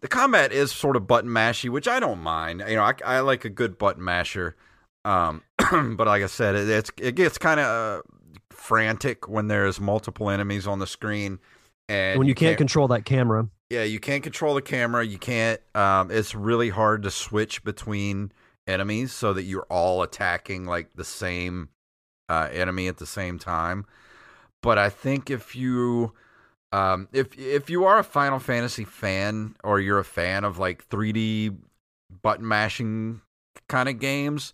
[0.00, 2.62] the combat is sort of button mashy, which I don't mind.
[2.66, 4.56] You know, I, I like a good button masher.
[5.04, 5.42] Um,
[5.96, 8.02] but like I said, it, it's it gets kind of uh,
[8.50, 11.38] frantic when there's multiple enemies on the screen,
[11.88, 13.48] and when you can't control that camera.
[13.68, 15.06] Yeah, you can't control the camera.
[15.06, 15.60] You can't.
[15.76, 18.32] Um, it's really hard to switch between
[18.66, 21.68] enemies so that you're all attacking like the same
[22.28, 23.86] uh, enemy at the same time.
[24.62, 26.12] But I think if you,
[26.72, 30.88] um, if if you are a Final Fantasy fan or you're a fan of like
[30.88, 31.56] 3D
[32.22, 33.22] button mashing
[33.68, 34.52] kind of games,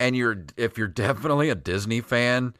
[0.00, 2.54] and you're if you're definitely a Disney fan,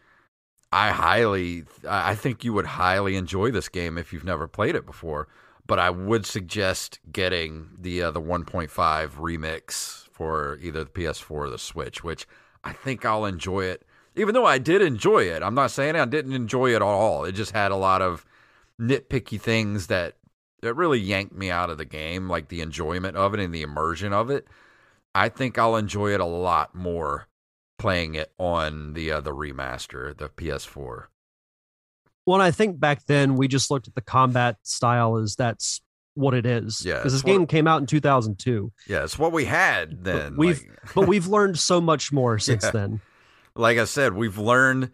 [0.73, 4.87] I highly, I think you would highly enjoy this game if you've never played it
[4.87, 5.29] before
[5.67, 8.69] but I would suggest getting the uh, the 1.5
[9.13, 12.27] remix for either the PS4 or the Switch, which
[12.63, 13.85] I think I'll enjoy it.
[14.17, 17.25] Even though I did enjoy it, I'm not saying I didn't enjoy it at all.
[17.25, 18.25] It just had a lot of
[18.81, 20.17] nitpicky things that
[20.63, 23.63] that really yanked me out of the game, like the enjoyment of it and the
[23.63, 24.47] immersion of it.
[25.15, 27.27] I think I'll enjoy it a lot more
[27.79, 31.05] playing it on the uh, the remaster, the PS4.
[32.27, 35.83] Well, I think back then we just looked at the combat style as that's
[36.15, 36.85] what it is.
[36.85, 38.73] Yeah, because this what- game came out in 2002.
[38.87, 40.31] Yeah, it's what we had then.
[40.31, 42.71] But we've like- but we've learned so much more since Yeah.
[42.71, 43.01] then.
[43.57, 44.91] Like I said, we've learned.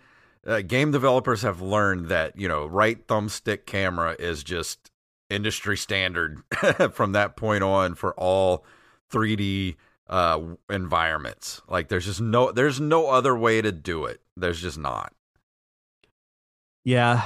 [0.47, 4.91] Uh, game developers have learned that you know, right thumbstick camera is just
[5.29, 6.43] industry standard
[6.93, 8.65] from that point on for all
[9.11, 9.77] 3D
[10.09, 11.63] uh, environments.
[11.69, 14.21] Like, there's just no, there's no other way to do it.
[14.37, 15.13] There's just not.
[16.85, 17.23] Yeah.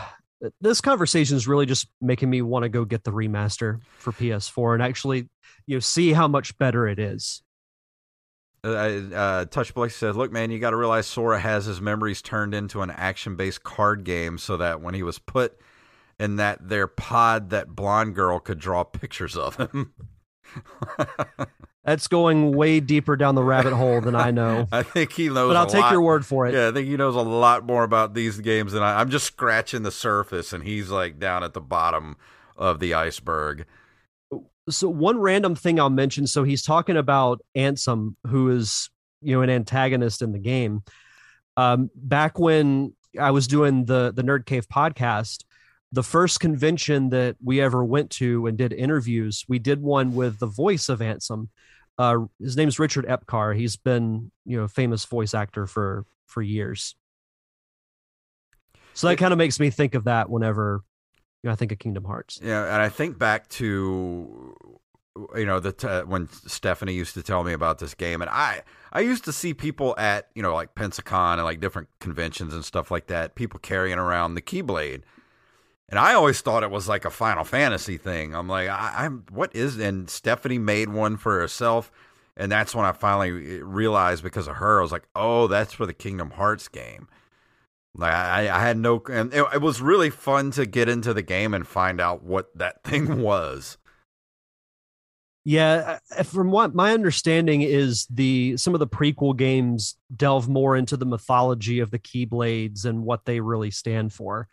[0.60, 4.74] This conversation is really just making me want to go get the remaster for PS4
[4.74, 5.28] and actually,
[5.66, 7.42] you know, see how much better it is.
[8.64, 12.22] Uh, uh, Touch Blake said, "Look, man, you got to realize Sora has his memories
[12.22, 15.58] turned into an action-based card game, so that when he was put
[16.18, 19.92] in that their pod, that blonde girl could draw pictures of him."
[21.84, 24.66] That's going way deeper down the rabbit hole than I know.
[24.72, 25.50] I think he knows.
[25.50, 26.54] But I'll a take lot- your word for it.
[26.54, 29.00] Yeah, I think he knows a lot more about these games than I.
[29.00, 32.16] I'm just scratching the surface, and he's like down at the bottom
[32.56, 33.66] of the iceberg.
[34.70, 36.26] So one random thing I'll mention.
[36.26, 38.90] So he's talking about Ansem, who is
[39.20, 40.82] you know an antagonist in the game.
[41.56, 45.44] Um, back when I was doing the the Nerd Cave podcast,
[45.92, 50.38] the first convention that we ever went to and did interviews, we did one with
[50.38, 51.48] the voice of Ansem.
[51.96, 53.56] Uh, his name's Richard Epcar.
[53.56, 56.96] He's been you know a famous voice actor for for years.
[58.94, 60.82] So that kind of makes me think of that whenever
[61.44, 62.40] you know, I think of Kingdom Hearts.
[62.42, 64.56] Yeah, and I think back to
[65.36, 68.62] you know the t- when Stephanie used to tell me about this game, and I
[68.94, 72.64] I used to see people at you know like Pensacon and like different conventions and
[72.64, 75.02] stuff like that, people carrying around the Keyblade.
[75.90, 78.34] And I always thought it was like a Final Fantasy thing.
[78.34, 79.78] I'm like, I, I'm what is?
[79.78, 81.92] And Stephanie made one for herself,
[82.38, 85.74] and that's when I finally eh, realized because of her, I was like, oh, that's
[85.74, 87.06] for the Kingdom Hearts game.
[87.96, 91.22] Like I, I had no, and it, it was really fun to get into the
[91.22, 93.78] game and find out what that thing was.
[95.46, 100.74] Yeah, uh, from what my understanding is, the some of the prequel games delve more
[100.76, 104.48] into the mythology of the Keyblades and what they really stand for.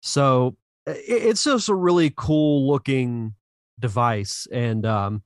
[0.00, 0.56] So
[0.86, 3.34] it's just a really cool looking
[3.78, 5.22] device, and um,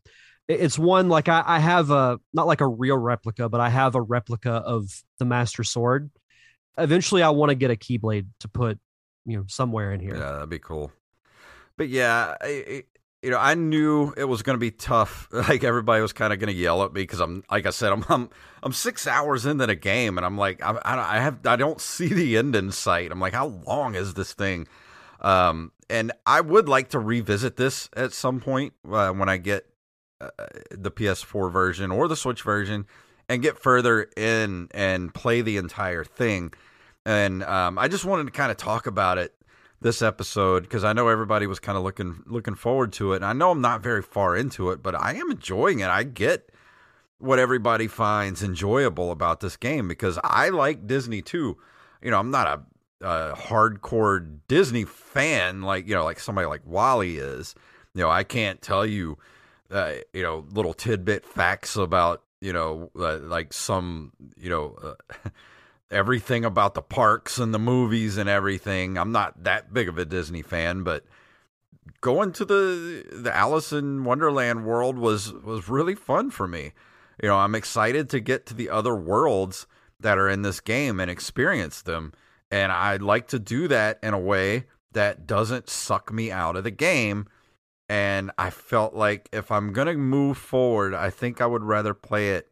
[0.49, 3.69] it- it's one like I, I have a not like a real replica, but I
[3.71, 4.91] have a replica of
[5.21, 6.11] the Master Sword
[6.79, 8.79] eventually I want to get a Keyblade to put
[9.25, 10.15] you know somewhere in here.
[10.15, 10.93] Yeah, that'd be cool.
[11.77, 12.85] But yeah, I,
[13.23, 15.29] you know, I knew it was going to be tough.
[15.33, 17.93] Like everybody was kind of going to yell at me because I'm, like I said,
[17.93, 18.31] I'm, I'm,
[18.63, 22.09] I'm six hours into the game, and I'm like, I, I have, I don't see
[22.09, 23.13] the end in sight.
[23.13, 24.67] I'm like, how long is this thing?
[25.21, 29.67] Um, and I would like to revisit this at some point uh, when I get
[30.21, 30.31] uh,
[30.71, 32.87] the PS4 version or the Switch version
[33.29, 36.53] and get further in and play the entire thing.
[37.07, 39.33] And um, I just wanted to kind of talk about it
[39.81, 43.17] this episode because I know everybody was kind of looking looking forward to it.
[43.17, 45.89] And I know I'm not very far into it, but I am enjoying it.
[45.89, 46.51] I get
[47.19, 51.57] what everybody finds enjoyable about this game because I like Disney too.
[52.03, 52.65] You know, I'm not
[53.01, 57.55] a, a hardcore Disney fan like you know like somebody like Wally is.
[57.95, 59.17] You know, I can't tell you
[59.71, 64.77] uh, you know little tidbit facts about you know uh, like some you know.
[64.83, 65.29] Uh,
[65.91, 68.99] everything about the parks and the movies and everything.
[68.99, 71.05] I'm not that big of a Disney fan, but
[72.01, 76.73] going to the the Alice in Wonderland world was was really fun for me.
[77.23, 79.67] You know, I'm excited to get to the other worlds
[80.01, 82.13] that are in this game and experience them.
[82.51, 86.65] And I'd like to do that in a way that doesn't suck me out of
[86.65, 87.27] the game.
[87.89, 91.95] And I felt like if I'm going to move forward, I think I would rather
[91.95, 92.51] play it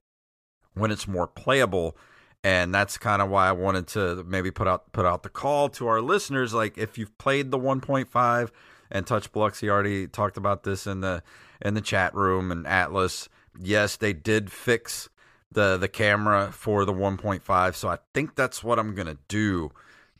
[0.74, 1.96] when it's more playable
[2.44, 5.70] and that's kind of why I wanted to maybe put out put out the call
[5.70, 6.52] to our listeners.
[6.52, 8.50] Like, if you've played the 1.5
[8.90, 11.22] and Touch Biloxi already talked about this in the
[11.62, 13.28] in the chat room and Atlas.
[13.58, 15.08] Yes, they did fix
[15.50, 19.70] the the camera for the 1.5, so I think that's what I'm gonna do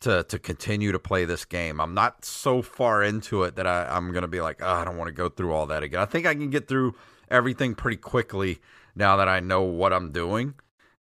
[0.01, 1.79] to to continue to play this game.
[1.79, 4.97] I'm not so far into it that I, I'm gonna be like, oh, I don't
[4.97, 6.01] want to go through all that again.
[6.01, 6.95] I think I can get through
[7.31, 8.61] everything pretty quickly
[8.97, 10.55] now that I know what I'm doing.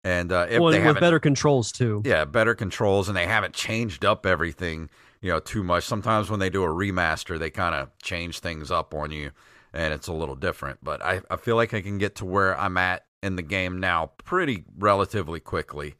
[0.06, 2.00] And uh, well, they with better controls too.
[2.04, 4.88] Yeah, better controls, and they haven't changed up everything,
[5.20, 5.82] you know, too much.
[5.82, 9.32] Sometimes when they do a remaster, they kind of change things up on you,
[9.72, 10.78] and it's a little different.
[10.80, 13.80] But I, I feel like I can get to where I'm at in the game
[13.80, 15.96] now pretty relatively quickly,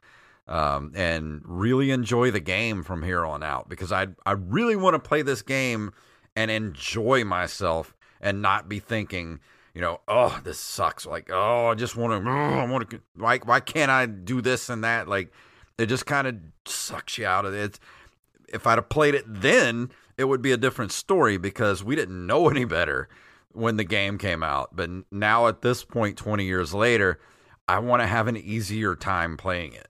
[0.46, 4.94] um, and really enjoy the game from here on out because I I really want
[4.94, 5.92] to play this game
[6.36, 9.40] and enjoy myself and not be thinking
[9.76, 11.04] you know, oh, this sucks.
[11.04, 14.40] Like, oh, I just want to, oh, I want to, why, why can't I do
[14.40, 15.06] this and that?
[15.06, 15.30] Like,
[15.76, 17.78] it just kind of sucks you out of it.
[18.48, 22.26] If I'd have played it then, it would be a different story because we didn't
[22.26, 23.10] know any better
[23.52, 24.74] when the game came out.
[24.74, 27.20] But now at this point, 20 years later,
[27.68, 29.88] I want to have an easier time playing it.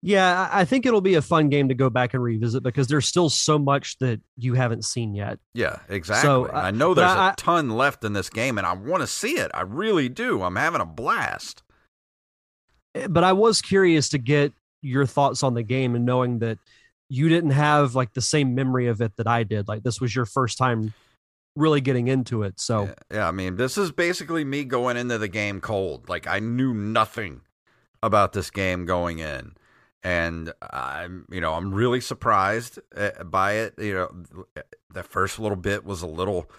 [0.00, 3.08] Yeah, I think it'll be a fun game to go back and revisit because there's
[3.08, 5.40] still so much that you haven't seen yet.
[5.54, 6.28] Yeah, exactly.
[6.28, 9.00] So, uh, I know there's I, a ton left in this game and I want
[9.00, 9.50] to see it.
[9.54, 10.42] I really do.
[10.42, 11.64] I'm having a blast.
[12.94, 16.58] Eh, but I was curious to get your thoughts on the game and knowing that
[17.08, 19.66] you didn't have like the same memory of it that I did.
[19.66, 20.94] Like this was your first time
[21.56, 22.60] really getting into it.
[22.60, 26.08] So, yeah, yeah I mean, this is basically me going into the game cold.
[26.08, 27.40] Like I knew nothing
[28.00, 29.54] about this game going in
[30.02, 33.74] and I'm you know I'm really surprised uh, by it.
[33.78, 34.44] You know,
[34.92, 36.50] the first little bit was a little,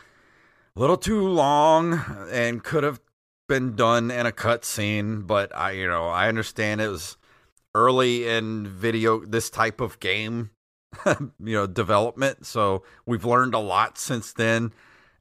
[0.75, 2.99] little too long and could have
[3.47, 5.25] been done in a cutscene.
[5.25, 7.17] But I you know I understand it was
[7.75, 10.51] early in video this type of game,
[11.05, 12.45] you know development.
[12.45, 14.73] So we've learned a lot since then,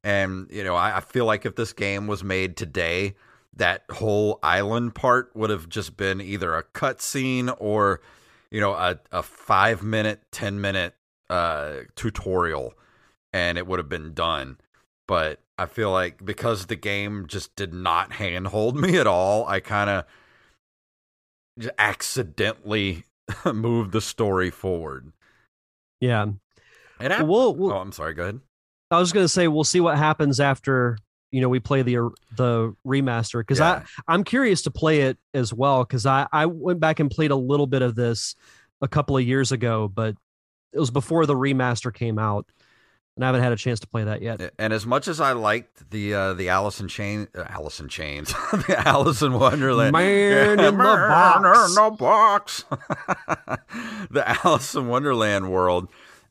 [0.03, 3.15] and you know I, I feel like if this game was made today
[3.59, 8.01] that whole island part would have just been either a cutscene or
[8.51, 10.95] you know a, a five minute ten minute
[11.31, 12.73] uh tutorial
[13.33, 14.59] and it would have been done.
[15.07, 19.59] But i feel like because the game just did not handhold me at all i
[19.59, 20.05] kind of
[21.77, 23.05] accidentally
[23.45, 25.13] moved the story forward.
[26.01, 26.27] Yeah.
[27.01, 28.41] And I, we'll, we'll, oh i'm sorry go ahead.
[28.91, 30.99] I was going to say we'll see what happens after
[31.31, 33.83] you know we play the the remaster because yeah.
[34.07, 37.31] I I'm curious to play it as well because I I went back and played
[37.31, 38.35] a little bit of this
[38.81, 40.17] a couple of years ago, but
[40.73, 42.47] it was before the remaster came out,
[43.17, 44.53] and I haven't had a chance to play that yet.
[44.59, 47.89] And as much as I liked the uh, the Alice in Chain, uh, Alice in
[47.89, 52.65] Chains, the Alice in Wonderland, man in the box, no box,
[54.11, 55.89] the Alice in Wonderland world.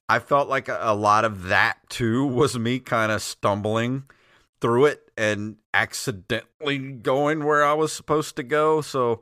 [0.10, 4.06] I felt like a lot of that too was me kind of stumbling
[4.60, 8.82] through it and accidentally going where I was supposed to go.
[8.82, 9.22] So,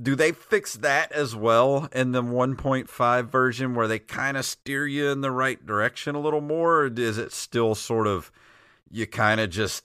[0.00, 4.86] do they fix that as well in the 1.5 version where they kind of steer
[4.86, 6.82] you in the right direction a little more?
[6.82, 8.30] Or is it still sort of
[8.90, 9.84] you kind of just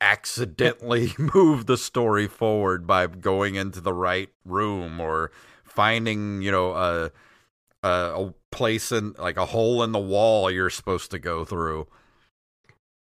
[0.00, 5.30] accidentally move the story forward by going into the right room or
[5.64, 7.10] finding, you know, a
[7.82, 11.86] a, a place in like a hole in the wall you're supposed to go through.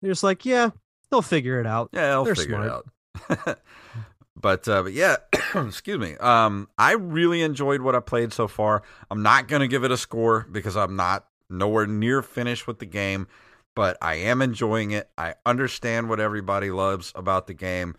[0.03, 0.71] You're just like, yeah,
[1.11, 1.91] they'll figure it out.
[1.93, 2.85] Yeah, they'll They're figure smart.
[3.31, 3.59] it out.
[4.37, 5.17] but uh, but yeah,
[5.55, 6.17] excuse me.
[6.17, 8.83] Um, I really enjoyed what I played so far.
[9.11, 12.87] I'm not gonna give it a score because I'm not nowhere near finished with the
[12.87, 13.27] game,
[13.75, 15.09] but I am enjoying it.
[15.17, 17.95] I understand what everybody loves about the game.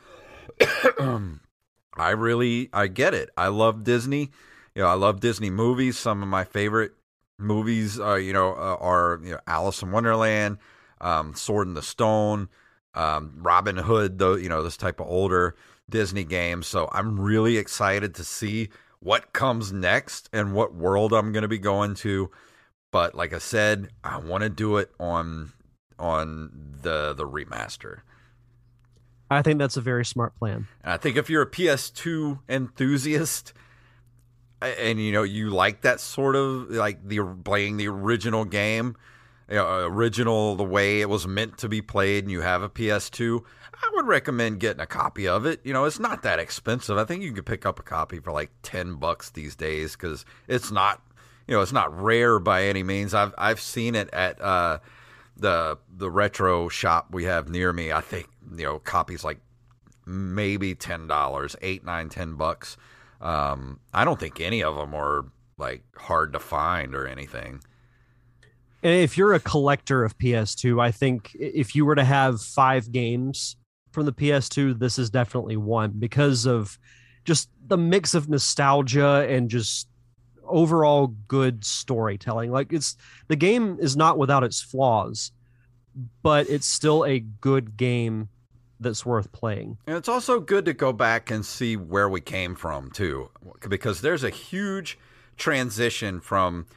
[1.97, 3.29] I really I get it.
[3.37, 4.31] I love Disney.
[4.75, 5.97] You know, I love Disney movies.
[5.97, 6.91] Some of my favorite
[7.39, 10.59] movies, uh, you know, uh, are you know Alice in Wonderland,
[11.01, 12.49] um, Sword in the Stone,
[12.93, 14.19] um, Robin Hood.
[14.19, 15.55] Though you know this type of older
[15.89, 16.67] Disney games.
[16.67, 18.69] So I'm really excited to see
[18.99, 22.31] what comes next and what world I'm going to be going to.
[22.91, 25.53] But like I said, I want to do it on
[25.99, 26.49] on
[26.81, 28.01] the the remaster.
[29.29, 30.67] I think that's a very smart plan.
[30.83, 33.53] And I think if you're a PS2 enthusiast
[34.61, 38.95] and you know you like that sort of like the playing the original game,
[39.49, 42.69] you know, original the way it was meant to be played, and you have a
[42.69, 43.41] PS2,
[43.73, 45.61] I would recommend getting a copy of it.
[45.63, 46.97] You know, it's not that expensive.
[46.97, 50.25] I think you can pick up a copy for like ten bucks these days because
[50.47, 51.01] it's not,
[51.47, 53.13] you know, it's not rare by any means.
[53.13, 54.79] I've I've seen it at uh,
[55.35, 57.91] the the retro shop we have near me.
[57.91, 59.39] I think you know copies like
[60.05, 62.77] maybe ten dollars, eight, nine, ten bucks.
[63.21, 65.25] Um, I don't think any of them are
[65.57, 67.61] like hard to find or anything.
[68.87, 72.89] And if you're a collector of PS2, I think if you were to have five
[72.89, 73.57] games
[73.91, 76.79] from the PS2, this is definitely one because of
[77.25, 79.89] just the mix of nostalgia and just
[80.45, 82.49] overall good storytelling.
[82.49, 82.95] Like it's
[83.27, 85.33] the game is not without its flaws,
[86.23, 88.29] but it's still a good game
[88.79, 89.79] that's worth playing.
[89.85, 93.31] And it's also good to go back and see where we came from too,
[93.67, 94.97] because there's a huge
[95.35, 96.67] transition from,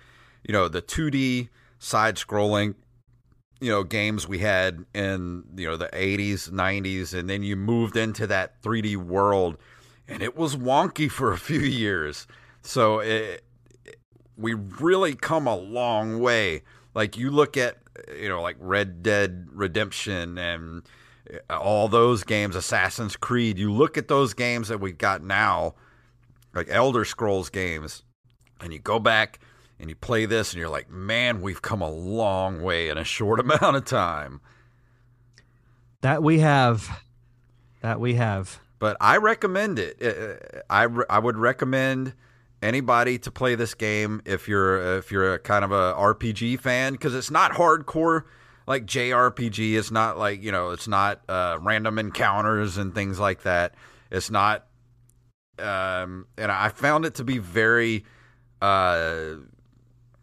[0.43, 1.51] you know, the 2D
[1.81, 2.77] side-scrolling,
[3.61, 7.97] you know, games we had in you know the 80s, 90s, and then you moved
[7.97, 9.59] into that 3D world,
[10.07, 12.29] and it was wonky for a few years.
[12.63, 13.43] So it,
[14.37, 16.63] we really come a long way.
[16.95, 17.79] Like you look at,
[18.17, 20.83] you know, like Red Dead Redemption and
[21.49, 23.59] uh, all those games, Assassin's Creed.
[23.59, 25.75] You look at those games that we've got now,
[26.55, 28.03] like Elder Scrolls games,
[28.61, 29.39] and you go back
[29.81, 33.05] and you play this, and you're like, man, we've come a long way in a
[33.05, 34.41] short amount of time.
[36.03, 37.03] That we have.
[37.83, 38.61] That we have.
[38.79, 40.03] But I recommend it.
[40.03, 42.15] Uh, I, I would recommend
[42.63, 46.93] anybody to play this game if you're if you're a kind of a RPG fan
[46.93, 48.25] because it's not hardcore
[48.67, 49.75] like JRPG.
[49.75, 53.75] It's not like you know it's not uh, random encounters and things like that.
[54.11, 54.67] It's not,
[55.59, 58.05] um, and I found it to be very
[58.63, 59.35] uh,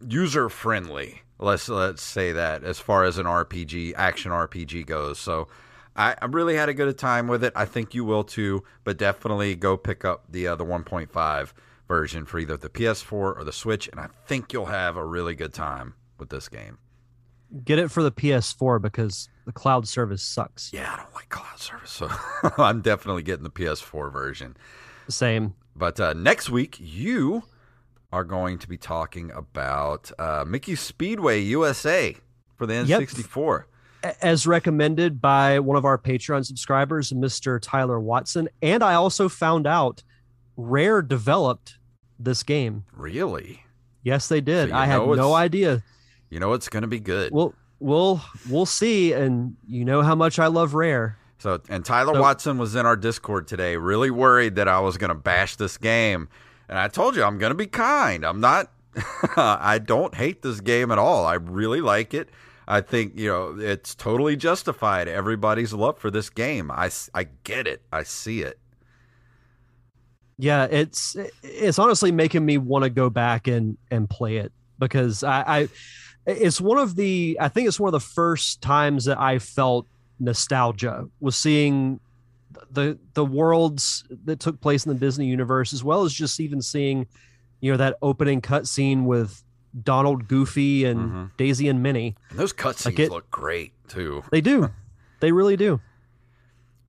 [0.06, 1.22] user friendly.
[1.38, 5.18] Let's let's say that as far as an RPG action RPG goes.
[5.18, 5.48] So.
[5.96, 7.52] I, I really had a good time with it.
[7.56, 11.52] I think you will too, but definitely go pick up the uh, the 1.5
[11.88, 15.34] version for either the PS4 or the Switch, and I think you'll have a really
[15.34, 16.78] good time with this game.
[17.64, 20.70] Get it for the PS4 because the cloud service sucks.
[20.72, 22.08] Yeah, I don't like cloud service, so
[22.58, 24.56] I'm definitely getting the PS4 version.
[25.08, 25.54] Same.
[25.74, 27.44] But uh, next week, you
[28.12, 32.16] are going to be talking about uh, Mickey Speedway USA
[32.56, 33.64] for the N64.
[34.02, 34.16] Yep.
[34.22, 37.58] As recommended by one of our Patreon subscribers, Mr.
[37.60, 38.48] Tyler Watson.
[38.62, 40.02] And I also found out
[40.56, 41.78] Rare developed
[42.18, 42.84] this game.
[42.92, 43.64] Really?
[44.02, 44.70] Yes, they did.
[44.70, 45.82] So I had no idea.
[46.30, 47.32] You know it's going to be good.
[47.32, 51.18] We'll we'll we'll see, and you know how much I love Rare.
[51.38, 54.96] So and Tyler So- Watson was in our Discord today, really worried that I was
[54.98, 56.28] going to bash this game,
[56.68, 58.24] and I told you I'm going to be kind.
[58.24, 58.70] I'm not.
[59.36, 61.24] I don't hate this game at all.
[61.24, 62.28] I really like it.
[62.66, 65.08] I think you know it's totally justified.
[65.08, 66.70] Everybody's love for this game.
[66.70, 67.82] I I get it.
[67.92, 68.58] I see it.
[70.36, 75.24] Yeah, it's it's honestly making me want to go back and and play it because
[75.24, 75.68] I, I
[76.26, 79.86] it's one of the I think it's one of the first times that I felt
[80.20, 82.00] nostalgia was seeing
[82.70, 86.62] the the worlds that took place in the Disney universe as well as just even
[86.62, 87.06] seeing
[87.60, 89.42] you know that opening cutscene with
[89.82, 91.30] Donald, Goofy, and Mhm.
[91.36, 92.16] Daisy and Minnie.
[92.30, 94.22] And those cutscenes Like it- look great too.
[94.30, 94.70] They do,
[95.20, 95.80] they really do.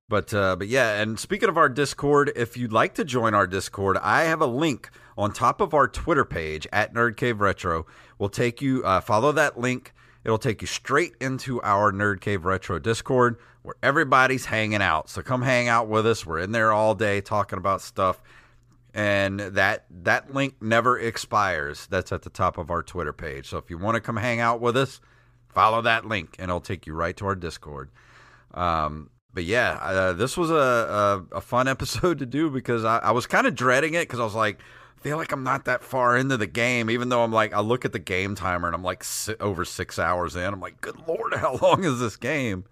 [0.07, 3.45] But uh, but yeah, and speaking of our Discord, if you'd like to join our
[3.45, 7.85] Discord, I have a link on top of our Twitter page at Nerd Cave Retro.
[8.17, 9.93] We'll take you uh, follow that link,
[10.25, 15.09] It'll take you straight into our Nerd Cave Retro Discord where everybody's hanging out.
[15.09, 16.25] So come hang out with us.
[16.25, 18.21] We're in there all day talking about stuff.
[18.93, 21.87] And that that link never expires.
[21.87, 23.49] That's at the top of our Twitter page.
[23.49, 24.99] So if you want to come hang out with us,
[25.47, 27.91] follow that link and it'll take you right to our Discord.
[28.53, 30.53] Um, but yeah, uh, this was a,
[31.31, 34.19] a, a fun episode to do because I, I was kind of dreading it because
[34.19, 34.59] I was like,
[35.01, 37.85] feel like I'm not that far into the game, even though I'm like, I look
[37.85, 39.05] at the game timer and I'm like
[39.39, 40.43] over six hours in.
[40.43, 42.65] I'm like, good lord, how long is this game?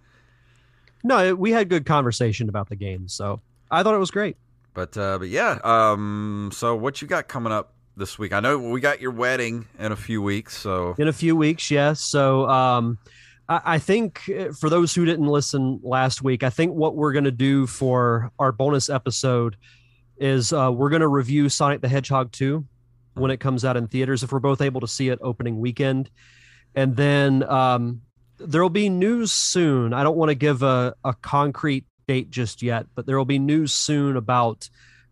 [1.08, 3.39] No, we had good conversation about the game, so
[3.72, 4.36] I thought it was great.
[4.74, 8.34] But uh, but yeah, um, so what you got coming up this week?
[8.34, 11.72] I know we got your wedding in a few weeks, so in a few weeks,
[11.72, 12.01] yes.
[12.01, 12.97] So um,
[13.47, 17.14] I, I think uh, for those who didn't listen last week, I think what we're
[17.14, 19.55] going to do for our bonus episode
[20.18, 22.66] is uh, we're going to review Sonic the Hedgehog 2
[23.14, 26.10] when it comes out in theaters if we're both able to see it opening weekend.
[26.76, 28.01] And then um,
[28.40, 29.94] there'll be news soon.
[29.94, 33.40] I don't want to give a, a concrete date just yet, but there will be
[33.40, 34.70] news soon about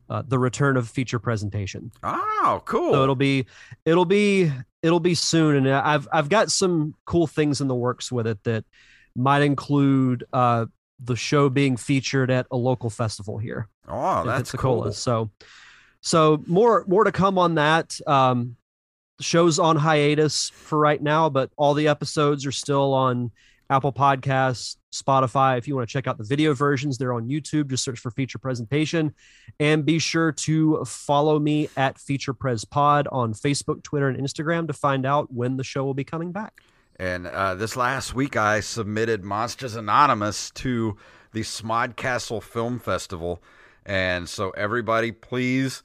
[0.10, 1.92] uh, the return of feature presentation.
[2.04, 2.94] Oh, cool.
[2.94, 3.46] So it'll be
[3.86, 4.52] it'll be
[4.84, 8.44] it'll be soon and I've I've got some cool things in the works with it
[8.44, 8.66] that
[9.16, 10.66] might include uh,
[11.00, 13.68] the show being featured at a local festival here.
[13.88, 14.92] Oh, that's cool.
[14.94, 15.32] So,
[16.02, 18.00] so more more to come on that.
[18.06, 18.58] Um,
[19.20, 23.32] show's on hiatus for right now, but all the episodes are still on
[23.70, 25.57] Apple Podcasts, Spotify.
[25.57, 27.70] If you want to check out the video versions, they're on YouTube.
[27.70, 29.13] Just search for Feature Presentation,
[29.59, 34.68] and be sure to follow me at Feature Pres Pod on Facebook, Twitter, and Instagram
[34.68, 36.61] to find out when the show will be coming back.
[36.97, 40.95] And uh, this last week, I submitted Monsters Anonymous to
[41.34, 43.41] the Smodcastle Film Festival.
[43.86, 45.84] And so, everybody, please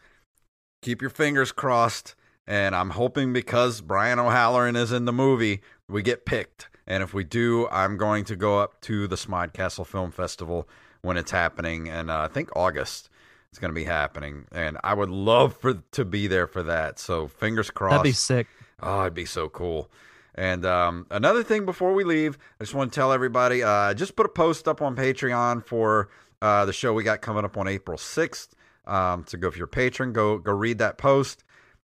[0.82, 2.14] keep your fingers crossed.
[2.50, 6.68] And I'm hoping because Brian O'Halloran is in the movie, we get picked.
[6.84, 10.68] And if we do, I'm going to go up to the Smodcastle Film Festival
[11.00, 11.88] when it's happening.
[11.88, 13.08] And uh, I think August
[13.50, 14.46] it's going to be happening.
[14.50, 16.98] And I would love for to be there for that.
[16.98, 17.92] So, fingers crossed.
[17.92, 18.48] That'd be sick.
[18.82, 19.88] Oh, it'd be so cool.
[20.34, 23.94] And um, another thing before we leave, I just want to tell everybody uh, I
[23.94, 26.08] just put a post up on Patreon for
[26.42, 28.48] uh, the show we got coming up on April 6th.
[28.88, 31.44] Um, so go if you're a patron, go go read that post.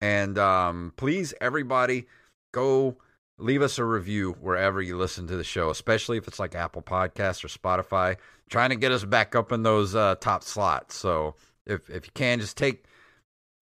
[0.02, 2.08] And um, please, everybody,
[2.54, 2.98] go
[3.38, 6.82] leave us a review wherever you listen to the show, especially if it's like Apple
[6.82, 8.18] Podcasts or Spotify,
[8.50, 10.95] trying to get us back up in those uh, top slots.
[10.95, 11.36] So
[11.66, 12.86] if, if you can, just take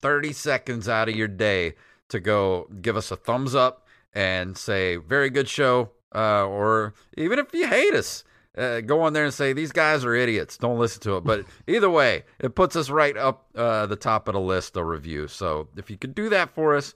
[0.00, 1.74] 30 seconds out of your day
[2.08, 5.90] to go give us a thumbs up and say, very good show.
[6.14, 8.24] Uh, or even if you hate us,
[8.56, 10.56] uh, go on there and say, these guys are idiots.
[10.56, 11.24] Don't listen to it.
[11.24, 14.84] But either way, it puts us right up uh, the top of the list of
[14.86, 15.32] reviews.
[15.32, 16.94] So if you could do that for us,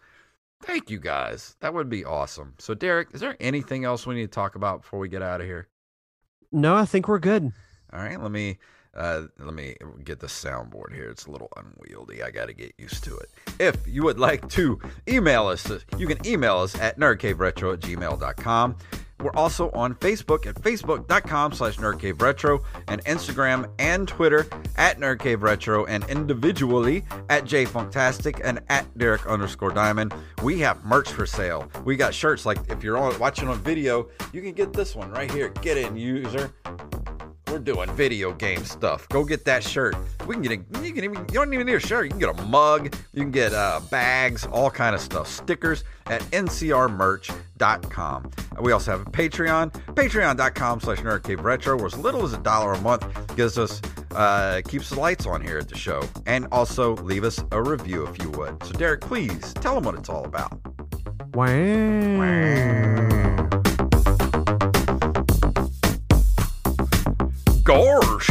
[0.62, 1.56] thank you guys.
[1.60, 2.54] That would be awesome.
[2.58, 5.40] So, Derek, is there anything else we need to talk about before we get out
[5.40, 5.68] of here?
[6.52, 7.52] No, I think we're good.
[7.92, 8.58] All right, let me
[8.94, 11.10] uh, let me get the soundboard here.
[11.10, 12.22] It's a little unwieldy.
[12.22, 13.30] I got to get used to it.
[13.60, 18.76] If you would like to email us, you can email us at nerdcaveretro at gmail.com.
[19.22, 24.46] We're also on Facebook at facebook.com slash nerdcaveretro and Instagram and Twitter
[24.76, 30.14] at nerdcaveretro and individually at jayfunktastic and at Derek underscore diamond.
[30.42, 31.70] We have merch for sale.
[31.84, 35.10] We got shirts like if you're on, watching on video, you can get this one
[35.10, 35.50] right here.
[35.60, 36.52] Get in, user.
[37.50, 39.08] We're doing video game stuff.
[39.08, 39.96] Go get that shirt.
[40.26, 42.04] We can get a, you can even you don't even need a shirt.
[42.04, 42.94] You can get a mug.
[43.12, 45.26] You can get uh, bags, all kind of stuff.
[45.26, 48.30] Stickers at ncrmerch.com.
[48.60, 52.80] We also have a Patreon, patreon.com slash nerdcaveretro, where as little as a dollar a
[52.80, 53.04] month
[53.36, 53.82] gives us
[54.12, 56.04] uh, keeps the lights on here at the show.
[56.26, 58.62] And also leave us a review if you would.
[58.62, 60.60] So Derek, please tell them what it's all about.
[67.70, 68.28] Gosh.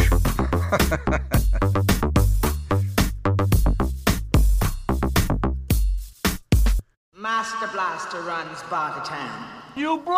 [7.15, 9.45] Master Blaster runs Bartertown.
[9.77, 10.15] You blew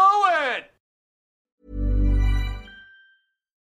[0.55, 0.70] it!